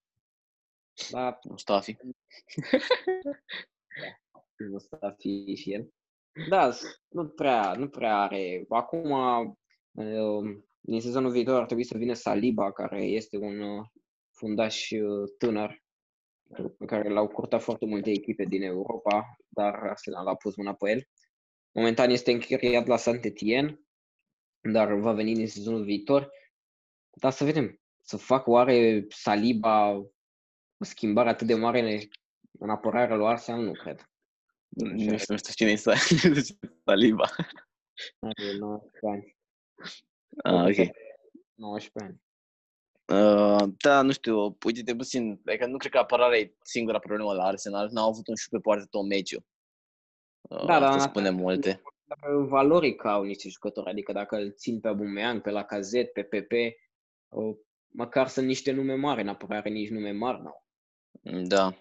dar... 1.12 1.40
Mustafi. 1.50 1.96
da, 4.02 4.66
Mustafi 4.70 5.54
și 5.54 5.74
el. 5.74 5.94
Da, 6.50 6.72
nu 7.10 7.28
prea, 7.28 7.74
nu 7.74 7.90
prea 7.90 8.18
are. 8.22 8.66
Acum, 8.70 9.10
um, 9.92 10.66
din 10.82 11.02
sezonul 11.02 11.32
viitor 11.32 11.60
ar 11.60 11.66
trebui 11.66 11.84
să 11.84 11.98
vină 11.98 12.14
Saliba, 12.14 12.72
care 12.72 13.04
este 13.04 13.38
un 13.38 13.60
uh, 13.60 13.86
fundaș 14.32 14.92
uh, 14.92 15.30
tânăr, 15.38 15.84
pe 16.78 16.86
care 16.86 17.10
l-au 17.10 17.28
curtat 17.28 17.62
foarte 17.62 17.86
multe 17.86 18.10
echipe 18.10 18.44
din 18.44 18.62
Europa, 18.62 19.38
dar 19.48 19.74
Arsenal 19.74 20.28
a 20.28 20.36
pus 20.36 20.56
mâna 20.56 20.74
pe 20.74 20.92
el. 20.92 21.08
Momentan 21.72 22.10
este 22.10 22.32
închiriat 22.32 22.88
la 22.88 22.98
Saint-Étienne, 22.98 23.80
dar 24.72 24.94
va 24.94 25.12
veni 25.14 25.34
din 25.34 25.48
sezonul 25.48 25.84
viitor. 25.84 26.30
Dar 27.10 27.32
să 27.32 27.44
vedem, 27.44 27.80
să 28.02 28.18
fac 28.18 28.48
oare 28.48 29.06
Saliba 29.10 30.06
o 30.78 30.84
schimbare 30.84 31.30
atât 31.30 31.48
de 31.48 31.56
mare 31.56 32.10
în 32.60 32.70
apărarea 32.70 33.16
lui 33.16 33.28
Arsenal? 33.28 33.62
Nu 33.62 33.72
cred. 33.72 34.10
Nu 34.68 35.18
știu, 35.18 35.34
nu 35.34 35.38
știu 35.38 35.54
cine 35.54 35.72
e 35.72 35.76
Saliba. 36.86 37.30
Are 38.20 38.58
19 38.58 39.08
ani. 39.12 39.36
Ah, 40.44 40.66
ok. 40.70 40.96
19 41.54 41.92
ani. 42.04 42.24
Uh, 43.08 43.74
da, 43.78 44.02
nu 44.02 44.12
știu, 44.12 44.58
uite-te 44.66 44.96
puțin, 44.96 45.42
adică 45.46 45.66
nu 45.66 45.78
cred 45.78 45.92
că 45.92 45.98
apărarea 45.98 46.40
e 46.40 46.56
singura 46.64 47.00
problemă 47.00 47.34
la 47.34 47.44
Arsenal, 47.44 47.90
n-au 47.92 48.10
avut 48.10 48.28
un 48.28 48.36
șut 48.36 48.52
pe 48.52 48.60
poartă 48.60 48.86
tot 48.90 49.08
meciul. 49.08 49.46
Uh, 50.42 50.66
Da, 50.66 50.80
dar 50.80 51.00
spune 51.00 51.30
multe. 51.30 51.82
valoric 52.48 53.04
au 53.04 53.24
niște 53.24 53.50
jucători, 53.50 53.90
adică 53.90 54.12
dacă 54.12 54.36
îl 54.36 54.54
țin 54.54 54.80
pe 54.80 54.88
Aubameyang, 54.88 55.42
pe 55.42 55.50
Lacazette, 55.50 56.12
pe 56.14 56.24
Pepe, 56.24 56.76
uh, 57.28 57.56
măcar 57.88 58.28
sunt 58.28 58.46
niște 58.46 58.72
nume 58.72 58.94
mari, 58.94 59.22
în 59.22 59.28
apărare 59.28 59.70
nici 59.70 59.90
nume 59.90 60.12
mari 60.12 60.42
n-au. 60.42 60.65
Da. 61.22 61.74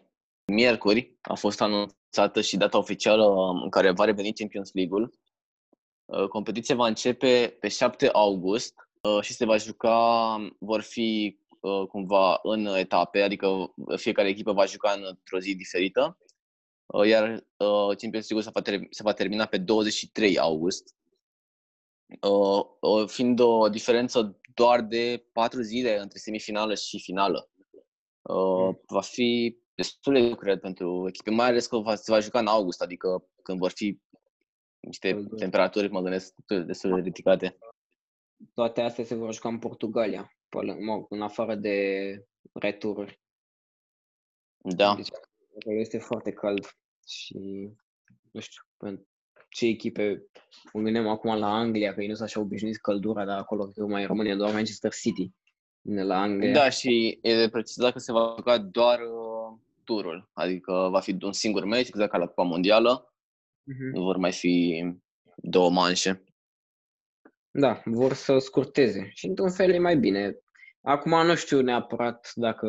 Miercuri 0.53 1.19
a 1.23 1.35
fost 1.35 1.61
anunțată 1.61 2.41
și 2.41 2.57
data 2.57 2.79
oficială 2.79 3.51
în 3.63 3.71
care 3.71 3.91
va 3.91 4.05
reveni 4.05 4.33
Champions 4.33 4.73
League-ul. 4.73 5.19
Uh, 6.05 6.29
competiția 6.29 6.75
va 6.75 6.87
începe 6.87 7.57
pe 7.61 7.69
7 7.69 8.09
august 8.09 8.75
uh, 9.01 9.23
și 9.23 9.33
se 9.33 9.45
va 9.45 9.57
juca, 9.57 10.37
vor 10.59 10.81
fi 10.81 11.39
uh, 11.61 11.87
cumva 11.87 12.39
în 12.43 12.67
etape, 12.67 13.23
adică 13.23 13.75
fiecare 13.97 14.29
echipă 14.29 14.53
va 14.53 14.65
juca 14.65 14.91
într-o 14.91 15.39
zi 15.39 15.55
diferită, 15.55 16.19
iar 17.05 17.45
Champions 17.97 18.29
League-ul 18.29 18.43
se 18.43 18.51
va, 18.53 18.63
ter- 18.63 18.87
se 18.91 19.03
va 19.03 19.13
termina 19.13 19.47
pe 19.47 19.59
23 19.59 20.39
august, 20.39 20.95
fiind 23.07 23.41
o 23.41 23.69
diferență 23.69 24.41
doar 24.55 24.81
de 24.81 25.27
4 25.33 25.61
zile 25.61 25.99
între 25.99 26.19
semifinală 26.19 26.75
și 26.75 27.01
finală. 27.01 27.51
Va 28.87 29.01
fi 29.01 29.59
destul 29.75 30.15
de 30.15 30.35
cred 30.35 30.61
pentru 30.61 31.05
echipe, 31.09 31.31
mai 31.31 31.47
ales 31.47 31.67
că 31.67 31.77
va, 31.77 31.95
se 31.95 32.13
va 32.13 32.21
juca 32.21 32.39
în 32.39 32.47
august, 32.47 32.83
adică 32.83 33.29
când 33.43 33.59
vor 33.59 33.71
fi 33.71 34.01
niște 34.81 35.27
temperaturi, 35.37 35.91
mă 35.91 36.01
gândesc, 36.01 36.35
destul 36.67 36.95
de 36.95 37.01
ridicate. 37.01 37.59
Toate 38.55 38.81
astea 38.81 39.05
se 39.05 39.15
vor 39.15 39.35
juca 39.35 39.49
în 39.49 39.59
Portugalia, 39.59 40.33
în 41.09 41.23
afară 41.23 41.55
de 41.55 41.79
retururi. 42.53 43.21
Da. 44.59 44.95
Deci, 44.95 45.09
este 45.65 45.99
foarte 45.99 46.33
cald 46.33 46.67
și, 47.07 47.71
nu 48.31 48.41
știu, 48.41 48.63
pentru 48.77 49.09
ce 49.49 49.67
echipe, 49.67 50.27
mă 50.73 50.81
gândeam 50.81 51.09
acum 51.09 51.39
la 51.39 51.55
Anglia, 51.55 51.95
că 51.95 52.01
ei 52.01 52.09
nu 52.09 52.15
sunt 52.15 52.29
așa 52.29 52.41
obișnuiți 52.41 52.81
căldura, 52.81 53.25
dar 53.25 53.39
acolo 53.39 53.69
că 53.69 53.87
mai 53.87 54.07
rămâne 54.07 54.37
doar 54.37 54.53
Manchester 54.53 54.93
City. 54.93 55.33
La 55.85 56.21
Anglia. 56.21 56.53
Da, 56.53 56.69
și 56.69 57.19
e 57.23 57.37
de 57.37 57.49
precizat 57.49 57.93
că 57.93 57.99
se 57.99 58.13
va 58.13 58.35
juca 58.37 58.59
doar 58.59 59.01
uh, 59.01 59.59
turul, 59.85 60.31
adică 60.33 60.89
va 60.91 61.01
fi 61.01 61.17
un 61.21 61.33
singur 61.33 61.65
meci, 61.65 61.89
exact 61.89 62.11
ca 62.11 62.19
la 62.19 62.27
Cupa 62.27 62.43
Mondială, 62.43 63.15
Uh-huh. 63.73 63.93
Nu 63.93 64.03
vor 64.03 64.17
mai 64.17 64.33
fi 64.33 64.85
două 65.37 65.71
manșe. 65.71 66.25
Da, 67.51 67.83
vor 67.85 68.13
să 68.13 68.39
scurteze 68.39 69.11
și 69.15 69.27
într-un 69.27 69.51
fel 69.51 69.71
e 69.71 69.79
mai 69.79 69.97
bine. 69.97 70.39
Acum 70.81 71.27
nu 71.27 71.35
știu 71.35 71.61
neapărat 71.61 72.33
dacă, 72.35 72.69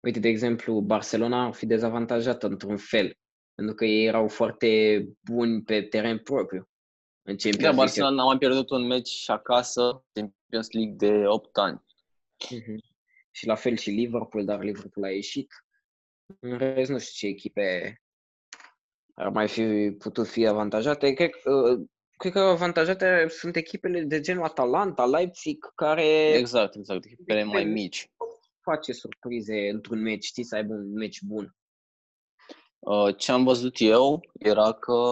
uite, 0.00 0.18
de 0.18 0.28
exemplu, 0.28 0.80
Barcelona 0.80 1.44
ar 1.44 1.52
fi 1.52 1.66
dezavantajată 1.66 2.46
într-un 2.46 2.76
fel, 2.76 3.14
pentru 3.54 3.74
că 3.74 3.84
ei 3.84 4.06
erau 4.06 4.28
foarte 4.28 5.02
buni 5.30 5.62
pe 5.62 5.82
teren 5.82 6.18
propriu. 6.18 6.68
În 7.22 7.36
Champions 7.36 7.70
da, 7.70 7.72
Barcelona 7.72 8.14
n-a 8.14 8.24
mai 8.24 8.38
pierdut 8.38 8.70
un 8.70 8.86
meci 8.86 9.30
acasă, 9.30 10.04
Champions 10.12 10.70
League 10.70 10.94
de 10.96 11.26
8 11.26 11.56
ani. 11.56 11.84
Uh-huh. 12.44 12.96
Și 13.30 13.46
la 13.46 13.54
fel 13.54 13.76
și 13.76 13.90
Liverpool, 13.90 14.44
dar 14.44 14.62
Liverpool 14.62 15.06
a 15.06 15.10
ieșit. 15.10 15.52
În 16.40 16.58
rest, 16.58 16.90
nu 16.90 16.98
știu 16.98 17.28
ce 17.28 17.34
echipe 17.34 17.98
ar 19.18 19.28
mai 19.28 19.48
fi 19.48 19.90
putut 19.98 20.26
fi 20.26 20.46
avantajate. 20.46 21.12
Cred, 21.12 21.30
uh, 21.44 21.86
cred 22.16 22.32
că 22.32 22.38
avantajate 22.38 23.26
sunt 23.28 23.56
echipele 23.56 24.00
de 24.00 24.20
genul 24.20 24.44
Atalanta, 24.44 25.06
Leipzig, 25.06 25.72
care... 25.74 26.32
Exact, 26.32 26.74
exact, 26.74 27.04
echipele 27.04 27.44
mai 27.44 27.64
mici. 27.64 28.10
Face 28.60 28.92
surprize 28.92 29.68
într-un 29.68 30.02
meci, 30.02 30.24
știi, 30.24 30.44
să 30.44 30.54
aibă 30.54 30.74
un 30.74 30.92
meci 30.92 31.22
bun. 31.22 31.56
Uh, 32.78 33.16
ce 33.16 33.32
am 33.32 33.44
văzut 33.44 33.74
eu 33.78 34.20
era 34.38 34.72
că 34.72 35.02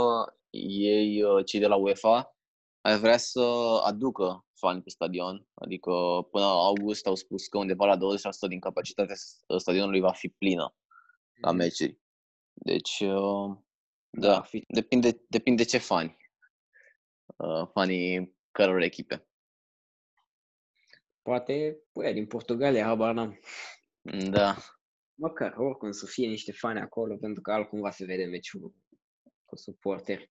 ei, 0.51 1.23
uh, 1.23 1.45
cei 1.45 1.61
de 1.61 1.67
la 1.67 1.77
UEFA, 1.77 2.37
ai 2.81 2.99
vrea 2.99 3.17
să 3.17 3.41
aducă 3.85 4.46
fani 4.59 4.83
pe 4.83 4.91
stadion, 4.91 5.47
adică 5.55 5.91
până 6.31 6.45
august 6.45 7.07
au 7.07 7.15
spus 7.15 7.47
că 7.47 7.59
undeva 7.59 7.87
la 7.87 7.97
20% 7.97 7.99
din 8.49 8.61
capacitatea 8.61 9.15
stadionului 9.57 10.01
va 10.01 10.13
fi 10.13 10.29
plină 10.29 10.75
la 11.41 11.51
mm. 11.51 11.57
meciuri. 11.57 12.01
Deci 12.53 13.03
da, 14.19 14.43
fi, 14.43 14.65
depinde, 14.69 15.25
depinde 15.29 15.65
ce 15.65 15.79
fani. 15.79 16.17
Uh, 17.37 17.69
fanii 17.73 18.37
căror 18.51 18.81
echipe. 18.81 19.29
Poate, 21.23 21.79
păi, 21.93 22.13
din 22.13 22.27
Portugalia, 22.27 22.85
habar 22.85 23.15
n-am. 23.15 23.41
Da. 24.31 24.57
Măcar, 25.15 25.55
oricum, 25.57 25.91
să 25.91 26.07
fie 26.07 26.29
niște 26.29 26.53
fani 26.53 26.81
acolo, 26.81 27.17
pentru 27.17 27.43
că 27.43 27.53
altcumva 27.53 27.91
se 27.91 28.05
vede 28.05 28.25
meciul 28.25 28.75
cu 29.45 29.57
suporteri. 29.57 30.31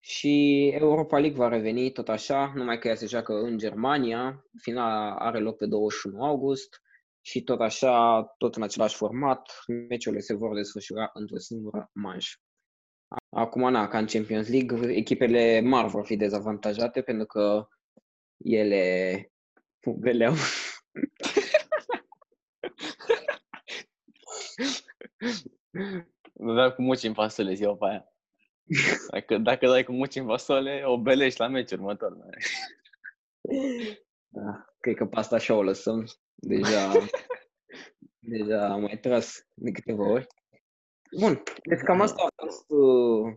Și 0.00 0.66
Europa 0.68 1.18
League 1.18 1.38
va 1.38 1.48
reveni 1.48 1.92
tot 1.92 2.08
așa, 2.08 2.52
numai 2.54 2.78
că 2.78 2.88
ea 2.88 2.94
se 2.94 3.06
joacă 3.06 3.32
în 3.32 3.58
Germania. 3.58 4.44
Finala 4.62 5.14
are 5.16 5.38
loc 5.38 5.56
pe 5.56 5.66
21 5.66 6.24
august 6.24 6.80
și 7.20 7.42
tot 7.42 7.60
așa, 7.60 8.22
tot 8.38 8.56
în 8.56 8.62
același 8.62 8.96
format, 8.96 9.62
meciurile 9.88 10.20
se 10.20 10.34
vor 10.34 10.54
desfășura 10.54 11.10
într-o 11.12 11.38
singură 11.38 11.90
manșă. 11.92 12.38
Acum, 13.28 13.70
na, 13.70 13.88
ca 13.88 13.98
în 13.98 14.06
Champions 14.06 14.48
League, 14.48 14.96
echipele 14.96 15.60
mari 15.60 15.88
vor 15.88 16.04
fi 16.04 16.16
dezavantajate 16.16 17.02
pentru 17.02 17.26
că 17.26 17.68
ele 18.36 19.32
veleau. 19.82 20.34
Nu 26.32 26.54
dai 26.54 26.74
cu 26.74 26.82
muci 26.82 27.02
în 27.02 27.14
fasole 27.14 27.54
ziua 27.54 27.76
pe 27.76 27.86
aia. 27.86 28.04
Dacă, 29.10 29.38
dacă 29.38 29.66
dai 29.66 29.84
cu 29.84 29.92
muci 29.92 30.14
în 30.14 30.26
fasole, 30.26 30.82
o 30.84 30.98
belești 31.02 31.40
la 31.40 31.48
meci 31.48 31.72
următor. 31.72 32.16
Da, 34.28 34.64
cred 34.80 34.94
că 34.94 35.06
pe 35.06 35.16
asta 35.16 35.34
așa 35.34 35.54
o 35.54 35.62
lăsăm. 35.62 36.06
Deja, 36.34 36.92
deja 38.18 38.68
am 38.68 38.80
mai 38.80 38.98
tras 38.98 39.46
de 39.54 39.70
câteva 39.70 40.08
ori. 40.08 40.26
Bun, 41.18 41.42
deci 41.68 41.80
cam 41.84 42.00
asta 42.00 42.22
a 42.22 42.44
fost 42.44 42.64
uh, 42.68 43.34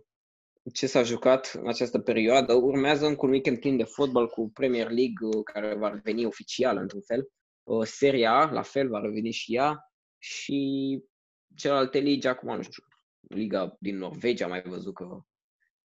ce 0.74 0.88
s-a 0.88 1.04
jucat 1.04 1.52
în 1.54 1.68
această 1.68 2.00
perioadă. 2.00 2.54
Urmează 2.54 3.06
încă 3.06 3.26
un 3.26 3.32
weekend 3.32 3.60
plin 3.60 3.78
de 3.78 3.84
fotbal 3.84 4.28
cu 4.28 4.50
Premier 4.50 4.86
League, 4.86 5.28
uh, 5.36 5.44
care 5.44 5.76
va 5.76 5.90
reveni 5.90 6.26
oficial, 6.26 6.78
într-un 6.78 7.02
fel. 7.02 7.28
Uh, 7.64 7.86
Seria 7.86 8.32
A, 8.32 8.52
la 8.52 8.62
fel, 8.62 8.90
va 8.90 9.00
reveni 9.00 9.32
și 9.32 9.56
ea. 9.56 9.92
Și 10.18 11.00
celelalte 11.56 12.00
ligi, 12.00 12.28
acum, 12.28 12.56
nu 12.56 12.62
știu, 12.62 12.84
Liga 13.28 13.76
din 13.80 13.98
Norvegia, 13.98 14.44
am 14.44 14.50
mai 14.50 14.62
văzut 14.62 14.94
că 14.94 15.24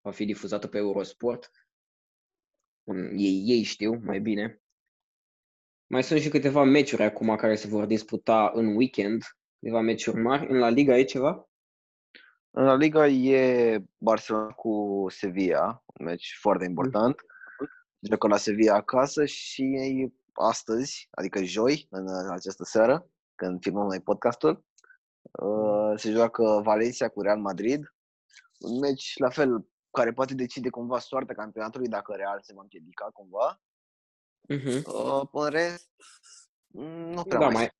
va 0.01 0.11
fi 0.11 0.25
difuzată 0.25 0.67
pe 0.67 0.77
Eurosport. 0.77 1.51
Ei, 3.17 3.43
ei 3.47 3.63
știu 3.63 4.01
mai 4.05 4.21
bine. 4.21 4.63
Mai 5.87 6.03
sunt 6.03 6.21
și 6.21 6.29
câteva 6.29 6.65
meciuri 6.65 7.03
acum 7.03 7.37
care 7.37 7.55
se 7.55 7.69
vor 7.69 7.85
disputa 7.85 8.51
în 8.55 8.77
weekend, 8.77 9.23
câteva 9.59 9.81
meciuri 9.81 10.21
mari. 10.21 10.51
În 10.51 10.59
La 10.59 10.69
Liga 10.69 10.99
e 10.99 11.05
ceva? 11.05 11.49
În 12.51 12.65
La 12.65 12.75
Liga 12.75 13.07
e 13.07 13.83
Barcelona 13.99 14.51
cu 14.51 15.07
Sevilla, 15.09 15.85
un 15.87 16.07
meci 16.07 16.37
foarte 16.41 16.65
important. 16.65 17.21
Joacă 18.01 18.27
la 18.27 18.37
Sevilla 18.37 18.75
acasă 18.75 19.25
și 19.25 20.09
astăzi, 20.33 21.09
adică 21.11 21.43
joi, 21.43 21.87
în 21.91 22.31
această 22.31 22.65
seară, 22.65 23.11
când 23.35 23.63
filmăm 23.63 23.87
noi 23.87 24.01
podcastul. 24.01 24.65
Uh, 25.31 25.93
se 25.97 26.11
joacă 26.11 26.61
Valencia 26.65 27.09
cu 27.09 27.23
Real 27.23 27.39
Madrid. 27.39 27.95
Un 28.59 28.79
meci, 28.79 29.19
la 29.19 29.29
fel, 29.29 29.67
care 29.91 30.13
poate 30.13 30.35
decide 30.35 30.69
cumva 30.69 30.99
soarta 30.99 31.35
campionatului 31.35 31.89
dacă 31.89 32.15
Real 32.15 32.39
se 32.43 32.55
va 32.55 32.61
împiedica 32.61 33.05
cumva. 33.13 33.63
Uh-huh. 34.55 34.83
Uh, 34.85 35.29
în 35.33 35.49
rest, 35.49 35.91
nu 37.15 37.23
prea 37.23 37.39
Da, 37.39 37.49
mai, 37.49 37.55
mai, 37.55 37.73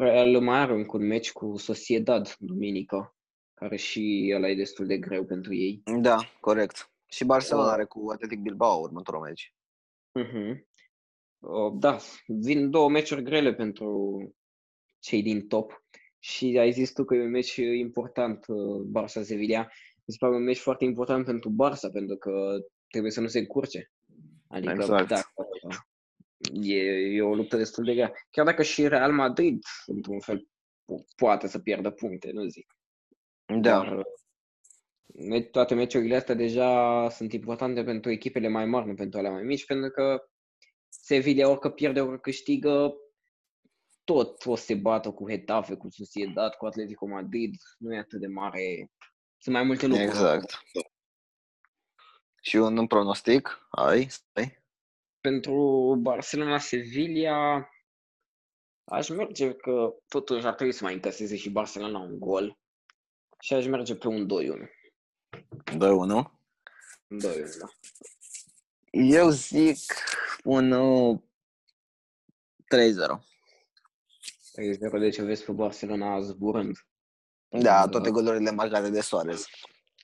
Real 0.00 0.40
mai 0.40 0.58
are 0.58 0.72
încă 0.72 0.96
un 0.96 1.06
meci 1.06 1.32
cu 1.32 1.56
Sociedad 1.56 2.36
duminică, 2.38 3.16
care 3.54 3.76
și 3.76 4.32
ăla 4.36 4.48
e 4.48 4.54
destul 4.54 4.86
de 4.86 4.98
greu 4.98 5.24
pentru 5.24 5.54
ei. 5.54 5.82
Da, 6.00 6.18
corect. 6.40 6.92
Și 7.06 7.24
Barcelona 7.24 7.66
Uh. 7.66 7.72
are 7.72 7.84
cu 7.84 8.10
Athletic 8.12 8.40
Bilbao 8.40 8.80
următorul 8.80 9.20
meci. 9.20 9.54
Uh-huh. 10.20 10.72
Da, 11.72 11.98
vin 12.26 12.70
două 12.70 12.88
meciuri 12.88 13.22
grele 13.22 13.54
pentru 13.54 14.18
cei 14.98 15.22
din 15.22 15.46
top 15.46 15.84
și 16.24 16.56
ai 16.58 16.72
zis 16.72 16.92
tu 16.92 17.04
că 17.04 17.14
e 17.14 17.22
un 17.22 17.30
meci 17.30 17.56
important 17.56 18.44
uh, 18.48 18.82
Barça-Sevilla. 18.82 19.66
Mi 20.04 20.12
se 20.12 20.16
pare 20.18 20.34
un 20.34 20.42
meci 20.42 20.58
foarte 20.58 20.84
important 20.84 21.24
pentru 21.24 21.54
Barça, 21.62 21.92
pentru 21.92 22.16
că 22.16 22.58
trebuie 22.86 23.12
să 23.12 23.20
nu 23.20 23.26
se 23.26 23.38
încurce. 23.38 23.92
Adică, 24.48 24.72
Exact. 24.72 25.08
da, 25.08 25.20
e, 26.62 26.76
e 27.14 27.22
o 27.22 27.34
luptă 27.34 27.56
destul 27.56 27.84
de 27.84 27.94
grea. 27.94 28.12
Chiar 28.30 28.44
dacă 28.44 28.62
și 28.62 28.88
Real 28.88 29.12
Madrid, 29.12 29.62
într-un 29.86 30.20
fel, 30.20 30.48
po- 30.82 31.16
poate 31.16 31.46
să 31.46 31.58
pierdă 31.58 31.90
puncte, 31.90 32.30
nu 32.32 32.44
zic. 32.44 32.76
Da, 33.46 33.56
Dar 33.60 33.96
uh, 33.96 34.04
me- 35.06 35.42
toate 35.42 35.74
meciurile 35.74 36.16
astea 36.16 36.34
deja 36.34 37.08
sunt 37.08 37.32
importante 37.32 37.84
pentru 37.84 38.10
echipele 38.10 38.48
mai 38.48 38.66
mari, 38.66 38.86
nu 38.86 38.94
pentru 38.94 39.18
alea 39.18 39.30
mai 39.30 39.42
mici, 39.42 39.66
pentru 39.66 39.90
că 39.90 40.28
Sevilla 40.88 41.48
orică 41.48 41.70
pierde, 41.70 42.00
orică 42.00 42.18
câștigă, 42.18 42.94
tot 44.04 44.46
o 44.46 44.56
să 44.56 44.64
se 44.64 44.74
bată 44.74 45.10
cu 45.10 45.30
Hetafe, 45.30 45.74
cu 45.74 45.88
Sociedad, 45.90 46.54
cu 46.54 46.66
Atletico 46.66 47.06
Madrid, 47.06 47.54
nu 47.78 47.94
e 47.94 47.98
atât 47.98 48.20
de 48.20 48.26
mare. 48.26 48.90
Sunt 49.38 49.54
mai 49.54 49.64
multe 49.64 49.86
lucruri. 49.86 50.08
exact. 50.08 50.62
Și 52.42 52.56
un, 52.56 52.76
un 52.76 52.86
pronostic? 52.86 53.66
Ai? 53.70 54.08
Ai? 54.32 54.62
Pentru 55.20 55.54
Barcelona-Sevilla 56.00 57.68
aș 58.84 59.08
merge 59.08 59.54
că 59.54 59.94
totuși 60.08 60.46
ar 60.46 60.54
trebui 60.54 60.72
să 60.72 60.84
mai 60.84 60.94
încaseze 60.94 61.36
și 61.36 61.50
Barcelona 61.50 61.98
un 61.98 62.18
gol 62.18 62.58
și 63.40 63.54
aș 63.54 63.66
merge 63.66 63.96
pe 63.96 64.08
un 64.08 64.26
2-1. 64.26 64.26
2-1? 64.26 65.76
2-1, 65.76 66.26
da. 67.58 67.68
Eu 68.90 69.28
zic 69.28 69.78
un 70.44 70.70
uh, 70.70 71.20
3-0. 73.18 73.33
3-0, 74.60 74.98
deci 74.98 75.20
vezi 75.20 75.44
pe 75.44 75.52
Barcelona 75.52 76.20
zburând. 76.20 76.76
Da, 77.48 77.88
toate 77.88 78.10
golurile 78.10 78.50
marcate 78.50 78.90
de 78.90 79.00
Suarez. 79.00 79.46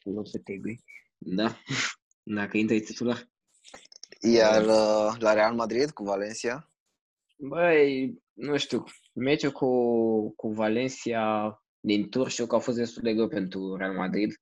Nu 0.05 0.23
pe 0.23 0.39
Tegui. 0.39 0.85
Da. 1.19 1.57
Dacă 2.37 2.57
intră 2.57 2.75
e 2.75 2.81
titular. 2.81 3.29
Iar 4.21 4.65
uh, 4.65 5.15
la 5.19 5.33
Real 5.33 5.55
Madrid 5.55 5.91
cu 5.91 6.05
Valencia? 6.05 6.71
Băi, 7.37 8.15
nu 8.33 8.57
știu, 8.57 8.85
meciul 9.13 9.53
cu, 9.53 9.71
cu 10.35 10.53
Valencia 10.53 11.55
din 11.81 12.09
tur 12.09 12.29
știu 12.29 12.47
că 12.47 12.55
a 12.55 12.59
fost 12.59 12.77
destul 12.77 13.03
de 13.03 13.15
greu 13.15 13.29
pentru 13.29 13.77
Real 13.77 13.95
Madrid, 13.95 14.35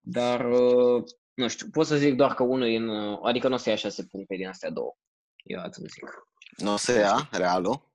dar 0.00 0.50
uh, 0.50 1.04
nu 1.34 1.48
știu, 1.48 1.68
pot 1.70 1.86
să 1.86 1.96
zic 1.96 2.14
doar 2.14 2.34
că 2.34 2.42
unul 2.42 2.68
e 2.68 2.76
în, 2.76 2.88
uh, 2.88 3.18
adică 3.22 3.48
nu 3.48 3.54
o 3.54 3.56
să 3.56 3.68
ia 3.68 3.76
șase 3.76 4.04
puncte 4.04 4.34
din 4.36 4.48
astea 4.48 4.70
două. 4.70 4.96
Eu 5.44 5.60
atât 5.60 5.90
zic. 5.90 6.26
Nu 6.56 6.72
o 6.72 6.76
să 6.76 6.92
ia 6.92 7.28
Realul. 7.30 7.91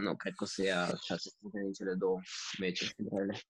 Nu 0.00 0.16
cred 0.16 0.34
că 0.34 0.44
o 0.44 0.46
să 0.46 0.62
ia 0.62 0.86
șase 1.02 1.30
puncte 1.40 1.60
din 1.60 1.72
cele 1.72 1.94
două 1.94 2.20
meciuri 2.58 2.94
grele. 2.98 3.40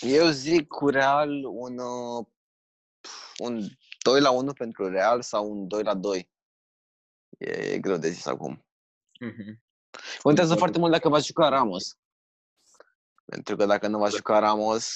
Eu 0.00 0.26
zic 0.28 0.68
cu 0.68 0.88
Real 0.88 1.44
un, 1.44 1.78
uh, 1.78 2.26
un 3.38 3.68
2 4.02 4.20
la 4.20 4.30
1 4.30 4.52
pentru 4.52 4.88
Real 4.88 5.22
sau 5.22 5.50
un 5.50 5.68
2 5.68 5.82
la 5.82 5.94
2. 5.94 6.30
E, 7.38 7.50
e 7.50 7.78
greu 7.78 7.96
de 7.96 8.08
zis 8.08 8.26
acum. 8.26 8.66
Mhm. 9.20 9.62
Contează 10.22 10.54
Foarte 10.54 10.58
foarte 10.58 10.78
mult 10.78 10.92
dacă 10.92 11.08
va 11.08 11.18
juca 11.18 11.48
Ramos. 11.48 11.98
Pentru 13.24 13.56
că 13.56 13.66
dacă 13.66 13.88
nu 13.88 13.98
va 13.98 14.08
juca 14.08 14.38
Ramos, 14.38 14.94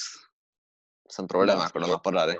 sunt 1.07 1.27
probleme 1.27 1.57
Da. 1.57 1.63
acolo 1.65 1.85
în 1.85 1.91
apărare. 1.91 2.39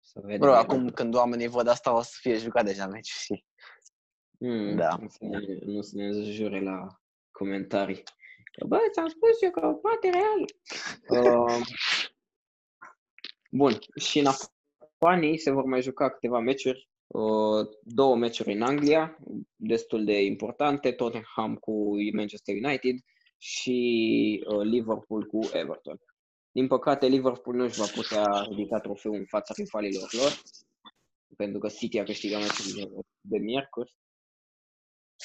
Să 0.00 0.20
vedem. 0.20 0.38
Bro, 0.38 0.54
acum 0.54 0.90
când 0.90 1.14
oamenii 1.14 1.46
văd 1.46 1.66
asta, 1.66 1.92
o 1.92 2.02
să 2.02 2.16
fie 2.20 2.36
jucat 2.36 2.64
deja 2.64 2.86
meci 2.86 3.10
și 3.10 3.44
Mm, 4.40 4.76
Da. 4.76 4.96
Nu 4.96 5.08
să 5.08 5.18
ne, 5.20 5.38
nu 5.64 5.82
să 5.82 5.96
ne 5.96 6.32
jure 6.32 6.60
la 6.60 7.00
comentarii. 7.38 8.02
Că, 8.52 8.66
bă, 8.66 8.78
ți-am 8.92 9.08
spus 9.08 9.42
eu 9.42 9.50
că 9.50 9.60
poate 9.60 10.10
real. 10.10 10.44
Uh, 11.22 11.60
bun, 13.50 13.78
și 14.00 14.18
în 14.18 14.26
Spanii 14.94 15.38
se 15.38 15.50
vor 15.50 15.64
mai 15.64 15.82
juca 15.82 16.10
câteva 16.10 16.38
meciuri. 16.38 16.88
Uh, 17.06 17.68
două 17.82 18.16
meciuri 18.16 18.52
în 18.52 18.62
Anglia, 18.62 19.18
destul 19.56 20.04
de 20.04 20.24
importante, 20.24 20.92
Tottenham 20.92 21.56
cu 21.56 21.94
Manchester 22.14 22.54
United 22.54 22.94
și 23.38 24.44
uh, 24.48 24.62
Liverpool 24.62 25.24
cu 25.24 25.38
Everton. 25.52 26.00
Din 26.50 26.66
păcate, 26.66 27.06
Liverpool 27.06 27.56
nu 27.56 27.64
își 27.64 27.78
va 27.78 27.86
putea 27.94 28.24
ridica 28.48 28.78
trofeul 28.78 29.14
în 29.14 29.26
fața 29.26 29.54
rivalilor 29.56 30.08
lor, 30.12 30.42
pentru 31.36 31.58
că 31.58 31.68
City 31.68 31.98
a 31.98 32.04
câștigat 32.04 32.40
meciul 32.40 32.72
de, 32.74 33.06
de 33.20 33.38
miercuri. 33.38 33.94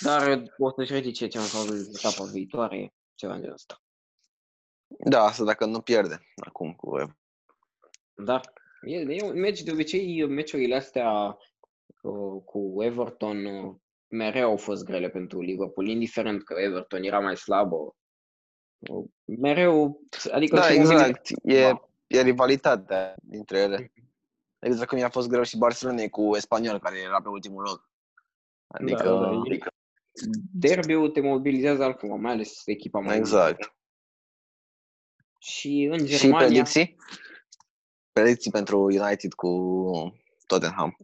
Dar 0.03 0.43
o 0.57 0.71
să-și 0.71 0.93
ridice 0.93 1.27
cea 1.27 1.39
mai 1.39 1.49
probabil 1.49 1.89
etapa 1.97 2.23
viitoare, 2.23 2.93
ceva 3.15 3.33
în 3.33 3.39
genul 3.39 3.53
ăsta. 3.55 3.81
da, 4.87 5.23
asta 5.23 5.43
dacă 5.43 5.65
nu 5.65 5.81
pierde 5.81 6.19
acum 6.35 6.73
cu 6.73 7.13
Da, 8.13 8.41
e, 8.81 8.95
e 8.97 9.23
un 9.23 9.39
meci, 9.39 9.61
de 9.61 9.71
obicei, 9.71 10.27
meciurile 10.27 10.75
astea 10.75 11.37
uh, 12.01 12.41
cu 12.45 12.83
Everton 12.83 13.45
uh, 13.45 13.75
mereu 14.07 14.49
au 14.49 14.57
fost 14.57 14.83
grele 14.83 15.09
pentru 15.09 15.41
Liverpool, 15.41 15.87
indiferent 15.87 16.43
că 16.43 16.53
Everton 16.53 17.03
era 17.03 17.19
mai 17.19 17.37
slabă. 17.37 17.75
Uh, 18.79 19.05
mereu, 19.25 20.01
adică 20.31 20.55
Da, 20.55 20.61
se 20.61 20.73
mobiliza- 20.73 21.05
exact. 21.05 21.27
E, 21.43 21.73
e 22.07 22.21
rivalitatea 22.21 23.15
dintre 23.21 23.59
ele. 23.59 23.93
Exact 24.59 24.89
cum 24.89 24.97
i-a 24.97 25.09
fost 25.09 25.27
greu 25.27 25.43
și 25.43 25.57
Barcelona 25.57 26.07
cu 26.09 26.35
Espanyol, 26.35 26.79
care 26.79 26.99
era 26.99 27.21
pe 27.21 27.27
ultimul 27.27 27.63
loc. 27.63 27.89
Adică, 28.67 29.03
Da, 29.03 29.19
da, 29.19 29.31
e- 29.31 29.59
Derbiul 30.53 31.09
te 31.09 31.21
mobilizează 31.21 31.83
altcumva, 31.83 32.15
mai 32.15 32.31
ales 32.31 32.61
echipa 32.65 32.99
mai 32.99 33.17
exact. 33.17 33.75
Și 35.39 35.87
în 35.91 36.05
Și 36.05 36.17
Germania, 36.17 36.47
predicții? 36.47 36.95
Predicții 38.11 38.51
pentru 38.51 38.81
United 38.83 39.33
cu 39.33 39.49
Tottenham. 40.47 40.97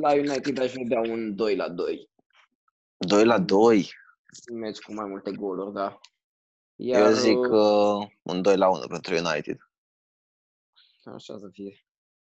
la 0.00 0.12
United 0.12 0.58
aș 0.58 0.72
vedea 0.72 1.00
un 1.00 1.34
2 1.34 1.56
la 1.56 1.68
2. 1.68 2.10
2 2.96 3.24
la 3.24 3.38
2. 3.38 3.92
Un 4.50 4.58
meci 4.58 4.78
cu 4.78 4.92
mai 4.94 5.08
multe 5.08 5.32
goluri, 5.32 5.72
da. 5.72 6.00
Eu 6.76 7.12
zic 7.12 7.38
uh, 7.38 8.08
un 8.22 8.42
2 8.42 8.56
la 8.56 8.68
1 8.68 8.86
pentru 8.86 9.14
United. 9.14 9.58
Așa 11.04 11.38
să 11.38 11.48
fie. 11.52 11.84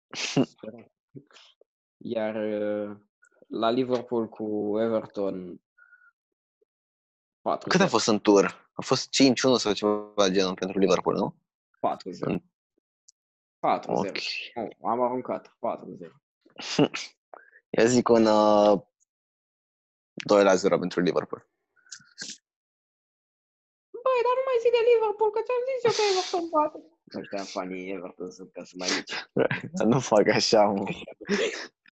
Sperăm. 0.52 0.92
Iar 1.98 2.36
uh, 2.36 2.98
la 3.46 3.70
Liverpool 3.70 4.28
cu 4.30 4.76
Everton 4.80 5.62
4 7.42 7.70
Cât 7.70 7.82
a 7.82 7.88
fost 7.88 8.08
în 8.08 8.20
tur? 8.20 8.70
A 8.74 8.82
fost 8.82 9.08
5-1 9.08 9.34
sau 9.58 9.74
ceva 9.74 10.14
de 10.28 10.32
genul 10.32 10.54
pentru 10.54 10.80
Liverpool, 10.80 11.16
nu? 11.16 11.36
4 11.80 12.12
0 12.12 12.32
În- 12.32 12.44
4 13.60 13.96
0 13.96 14.08
Ok. 14.08 14.18
oh, 14.54 14.90
am 14.92 15.02
aruncat 15.02 15.56
4 15.60 15.96
0 15.96 16.12
Eu 17.70 17.86
zic 17.86 18.10
un 18.10 18.26
uh, 18.26 18.82
2 20.14 20.44
la 20.44 20.56
0 20.56 20.80
pentru 20.80 21.00
Liverpool. 21.02 21.50
Băi, 24.04 24.22
dar 24.28 24.36
nu 24.40 24.44
mai 24.50 24.58
zi 24.62 24.70
de 24.70 24.82
Liverpool, 24.94 25.32
că 25.32 25.40
ți-am 25.46 25.64
zis 25.70 25.84
eu 25.88 25.92
că 25.98 26.02
Everton 26.12 26.50
poate. 26.50 26.78
Ăștia 27.20 27.44
fanii 27.44 27.92
Everton 27.92 28.32
sunt 28.32 28.52
ca 28.52 28.64
să 28.64 28.74
mai 28.78 28.90
mici. 28.96 29.14
nu 29.92 30.00
fac 30.00 30.28
așa, 30.28 30.64
mă. 30.64 30.86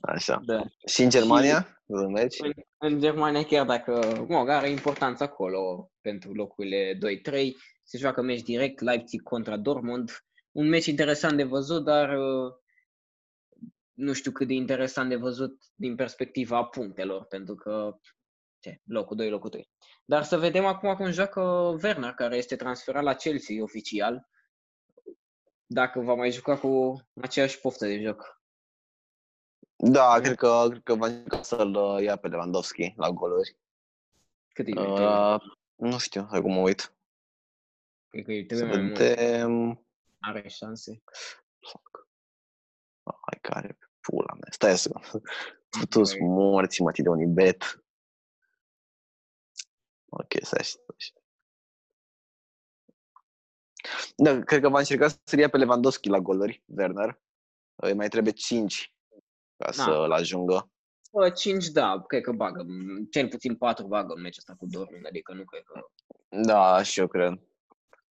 Așa. 0.00 0.40
Da. 0.44 0.64
Și 0.86 1.02
în 1.02 1.10
Germania? 1.10 1.80
Un 1.86 2.10
meci? 2.10 2.36
În, 2.40 2.52
în 2.78 3.00
Germania, 3.00 3.44
chiar 3.44 3.66
dacă 3.66 4.24
mă, 4.28 4.36
are 4.36 4.70
importanță 4.70 5.22
acolo 5.22 5.90
pentru 6.00 6.32
locurile 6.32 6.98
2-3, 7.30 7.50
se 7.82 7.98
joacă 7.98 8.22
meci 8.22 8.42
direct, 8.42 8.80
Leipzig 8.80 9.22
contra 9.22 9.56
Dortmund. 9.56 10.10
Un 10.52 10.68
meci 10.68 10.86
interesant 10.86 11.36
de 11.36 11.42
văzut, 11.42 11.84
dar 11.84 12.18
uh, 12.18 12.52
nu 13.92 14.12
știu 14.12 14.30
cât 14.30 14.46
de 14.46 14.54
interesant 14.54 15.08
de 15.08 15.16
văzut 15.16 15.62
din 15.74 15.94
perspectiva 15.94 16.64
punctelor, 16.64 17.24
pentru 17.24 17.54
că 17.54 17.98
ce, 18.58 18.80
locul 18.84 19.16
2, 19.16 19.30
locul 19.30 19.50
3. 19.50 19.70
Dar 20.04 20.22
să 20.22 20.38
vedem 20.38 20.64
acum 20.64 20.94
cum 20.94 21.10
joacă 21.10 21.40
Werner, 21.82 22.12
care 22.12 22.36
este 22.36 22.56
transferat 22.56 23.02
la 23.02 23.14
Chelsea 23.14 23.62
oficial, 23.62 24.28
dacă 25.66 26.00
va 26.00 26.14
mai 26.14 26.30
juca 26.30 26.58
cu 26.58 27.00
aceeași 27.20 27.60
poftă 27.60 27.86
de 27.86 28.00
joc. 28.02 28.35
Da, 29.76 30.20
cred 30.20 30.36
că, 30.36 30.66
cred 30.68 30.82
că 30.82 30.94
va 30.94 31.06
încerca 31.06 31.42
să-l 31.42 31.74
uh, 31.74 32.02
ia 32.02 32.16
pe 32.16 32.28
Lewandowski 32.28 32.92
la 32.96 33.10
goluri. 33.10 33.56
Cât 34.48 34.66
e 34.66 34.80
Uh, 34.80 35.40
nu 35.74 35.98
știu, 35.98 36.26
hai 36.30 36.40
cum 36.40 36.52
mă 36.52 36.60
uit. 36.60 36.96
Cred 38.08 38.24
că 38.24 38.30
îi 38.30 38.40
Să 38.40 38.46
trebuie 38.46 38.76
mai 38.76 38.86
mult. 38.86 38.98
vedem. 38.98 39.86
Are 40.20 40.48
șanse. 40.48 41.02
Fuck. 41.70 42.08
Hai 43.02 43.38
care 43.40 43.78
pula 44.00 44.32
mea. 44.32 44.48
Stai 44.50 44.78
să... 44.78 44.90
Putus 45.68 46.14
morți, 46.20 46.82
mă, 46.82 46.90
de 46.90 47.08
unibet. 47.08 47.84
Ok, 50.08 50.32
stai 50.42 50.58
așa. 50.60 50.78
stai 50.82 50.96
așa. 50.98 51.12
Da, 54.16 54.44
cred 54.44 54.60
că 54.60 54.68
va 54.68 54.78
încerca 54.78 55.08
să 55.08 55.36
ia 55.38 55.48
pe 55.48 55.56
Lewandowski 55.56 56.08
la 56.08 56.18
goluri, 56.18 56.62
Werner. 56.66 57.20
Îi 57.74 57.94
mai 57.94 58.08
trebuie 58.08 58.32
5 58.32 58.95
ca 59.56 59.72
să-l 59.72 60.12
ajungă. 60.12 60.70
Bă, 61.12 61.30
5, 61.30 61.66
da, 61.66 62.02
cred 62.06 62.22
că 62.22 62.32
bagă. 62.32 62.62
m, 62.62 63.04
Cel 63.10 63.28
puțin 63.28 63.56
4 63.56 63.86
bagă 63.86 64.12
în 64.14 64.20
meciul 64.20 64.38
ăsta 64.48 64.54
cu 64.58 64.66
Dortmund, 64.70 65.06
adică 65.06 65.32
nu 65.32 65.44
cred 65.44 65.62
că... 65.62 65.80
Da, 66.28 66.82
și 66.82 67.00
eu 67.00 67.06
cred. 67.06 67.40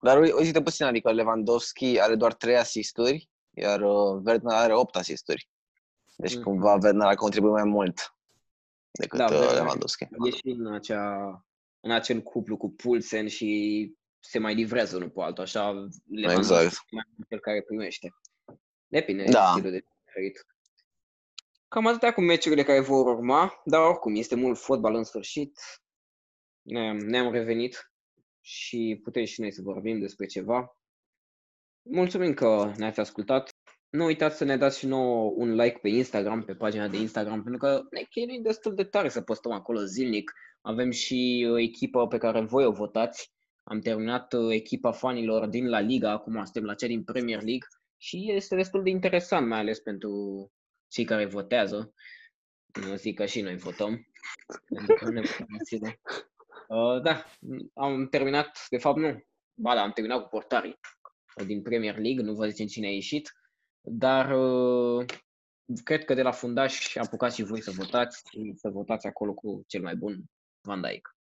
Dar 0.01 0.19
ui- 0.19 0.33
uite 0.33 0.63
puțin, 0.63 0.87
adică 0.87 1.13
Lewandowski 1.13 2.01
are 2.01 2.15
doar 2.15 2.35
3 2.35 2.57
asisturi, 2.57 3.29
iar 3.51 3.81
uh, 3.81 4.21
Werner 4.25 4.55
are 4.55 4.75
8 4.75 4.97
asisturi. 4.97 5.49
Deci 6.17 6.35
Mhm. 6.35 6.43
cumva 6.43 6.79
Werner 6.83 7.07
a 7.07 7.15
contribuit 7.15 7.53
mai 7.53 7.65
mult 7.65 8.15
decât 8.93 9.19
Da, 9.19 9.25
uh, 9.25 9.31
Werner 9.31 9.53
Lewandowski. 9.55 10.05
E 10.27 10.31
și 10.31 10.49
în, 10.59 10.75
acea, 10.75 11.45
în 11.81 11.91
acel 11.91 12.21
cuplu 12.21 12.57
cu 12.57 12.71
Pulsen 12.71 13.29
și 13.29 13.93
se 14.21 14.39
mai 14.39 14.55
livrează 14.55 14.97
unul 14.97 15.11
pe 15.11 15.21
altul, 15.23 15.43
așa 15.45 15.71
Lewandowski 16.11 16.55
Exact. 16.55 16.75
e 16.91 16.95
mai 16.95 17.05
mult 17.17 17.29
cel 17.29 17.41
care 17.41 17.63
primește. 17.63 18.09
Depinde 18.87 19.25
Da. 19.25 19.41
de 19.45 19.51
stilul 19.61 19.71
de 19.71 19.85
diferit. 20.05 20.47
Cam 21.75 21.87
atâtea 21.87 22.13
cu 22.13 22.21
meciurile 22.21 22.63
care 22.63 22.81
vor 22.81 23.07
urma, 23.07 23.63
dar 23.65 23.81
oricum 23.81 24.15
este 24.15 24.35
mult 24.35 24.59
fotbal 24.59 24.95
în 24.95 25.05
sfârșit. 25.05 25.59
Ne-am, 26.63 26.97
ne-am 26.97 27.33
revenit 27.33 27.93
și 28.41 29.01
putem 29.03 29.25
și 29.25 29.41
noi 29.41 29.53
să 29.53 29.63
vorbim 29.63 30.01
despre 30.01 30.27
ceva. 30.27 30.79
Mulțumim 31.83 32.35
că 32.35 32.73
ne-ați 32.77 33.01
ascultat. 33.01 33.49
Nu 33.91 34.05
uitați 34.05 34.37
să 34.37 34.45
ne 34.45 34.57
dați 34.57 34.79
și 34.79 34.87
nouă 34.87 35.33
un 35.37 35.55
like 35.55 35.79
pe 35.83 35.89
Instagram, 35.89 36.45
pe 36.45 36.55
pagina 36.55 36.89
de 36.89 36.97
Instagram, 36.97 37.43
pentru 37.43 37.61
că 37.61 37.83
ne 37.91 38.03
chinuim 38.11 38.43
destul 38.43 38.75
de 38.75 38.85
tare 38.85 39.09
să 39.09 39.21
postăm 39.21 39.53
acolo 39.53 39.85
zilnic. 39.85 40.33
Avem 40.61 40.91
și 40.91 41.49
o 41.51 41.59
echipă 41.59 42.07
pe 42.07 42.19
care 42.19 42.41
voi 42.41 42.65
o 42.65 42.73
votați. 42.73 43.33
Am 43.63 43.81
terminat 43.81 44.33
uh, 44.33 44.55
echipa 44.55 44.93
fanilor 44.93 45.47
din 45.47 45.69
La 45.69 45.81
Liga, 45.81 46.11
acum 46.11 46.35
suntem 46.45 46.65
la 46.65 46.75
cea 46.75 46.87
din 46.87 47.05
Premier 47.05 47.43
League 47.43 47.69
și 47.97 48.33
este 48.33 48.57
destul 48.57 48.83
de 48.83 48.91
interesant, 48.91 49.49
mai 49.49 49.59
ales 49.59 49.81
pentru 49.81 50.11
cei 50.95 51.05
care 51.05 51.25
votează. 51.25 51.95
Nu 52.81 52.95
zic 52.95 53.17
că 53.17 53.27
și 53.27 53.41
noi 53.41 53.57
votăm. 53.57 54.07
pentru 54.75 54.95
că 54.95 55.05
nu 55.05 55.11
ne 55.11 55.21
putem 55.21 55.59
ține. 55.65 56.01
Uh, 56.69 57.03
da, 57.03 57.25
am 57.75 58.09
terminat, 58.09 58.67
de 58.71 58.79
fapt 58.79 58.99
nu. 58.99 59.25
Ba 59.55 59.75
da, 59.75 59.83
am 59.83 59.93
terminat 59.93 60.23
cu 60.23 60.29
portarii 60.29 60.79
din 61.47 61.63
Premier 61.63 61.99
League, 61.99 62.25
nu 62.25 62.35
vă 62.35 62.49
zicem 62.49 62.67
cine 62.67 62.87
a 62.87 62.91
ieșit, 62.91 63.33
dar 63.81 64.31
uh, 64.31 65.07
cred 65.85 66.05
că 66.05 66.15
de 66.15 66.23
la 66.23 66.31
fundaș 66.31 66.97
apucați 66.97 67.37
și 67.37 67.43
voi 67.43 67.63
să 67.63 67.71
votați 67.71 68.23
și 68.31 68.53
să 68.57 68.69
votați 68.69 69.07
acolo 69.07 69.35
cu 69.35 69.65
cel 69.67 69.83
mai 69.83 69.97
bun, 69.97 70.25
Van 70.61 70.81
Dijk. 70.81 71.17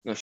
Nu 0.00 0.14
știu. 0.14 0.28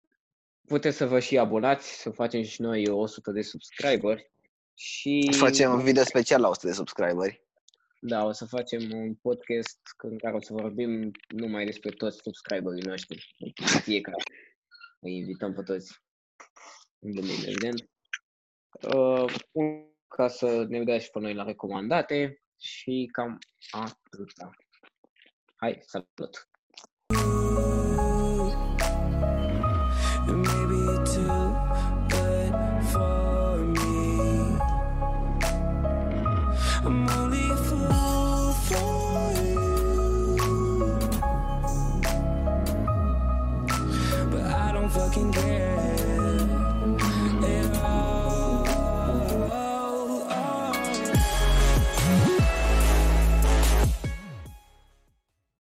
Puteți 0.67 0.97
să 0.97 1.07
vă 1.07 1.21
și 1.21 1.39
abonați, 1.39 2.01
să 2.01 2.11
facem 2.11 2.43
și 2.43 2.61
noi 2.61 2.89
100 2.89 3.31
de 3.31 3.43
subscriberi 3.43 4.31
și 4.75 5.33
Facem 5.37 5.73
un 5.73 5.83
video 5.83 6.03
special 6.03 6.41
la 6.41 6.49
100 6.49 6.67
de 6.67 6.73
subscriberi. 6.73 7.48
Da, 8.01 8.25
o 8.25 8.33
să 8.33 8.45
facem 8.45 8.91
un 8.93 9.15
podcast 9.15 9.81
în 10.03 10.19
care 10.19 10.37
o 10.37 10.41
să 10.41 10.53
vorbim 10.53 11.11
numai 11.29 11.65
despre 11.65 11.91
toți 11.91 12.21
subscriberii 12.23 12.83
noștri, 12.83 13.35
fiecare. 13.83 14.23
Îi 15.01 15.17
invităm 15.17 15.55
pe 15.55 15.63
toți. 15.63 15.99
Gândim, 16.99 17.45
evident. 17.47 17.91
Uh, 18.93 19.35
ca 20.09 20.29
să 20.29 20.65
ne 20.69 20.85
dea 20.85 20.99
și 20.99 21.11
pe 21.11 21.19
noi 21.19 21.35
la 21.35 21.45
recomandate 21.45 22.43
și 22.61 23.09
cam 23.13 23.39
atâta. 23.71 24.51
Hai, 25.57 25.79
salut! 25.81 26.48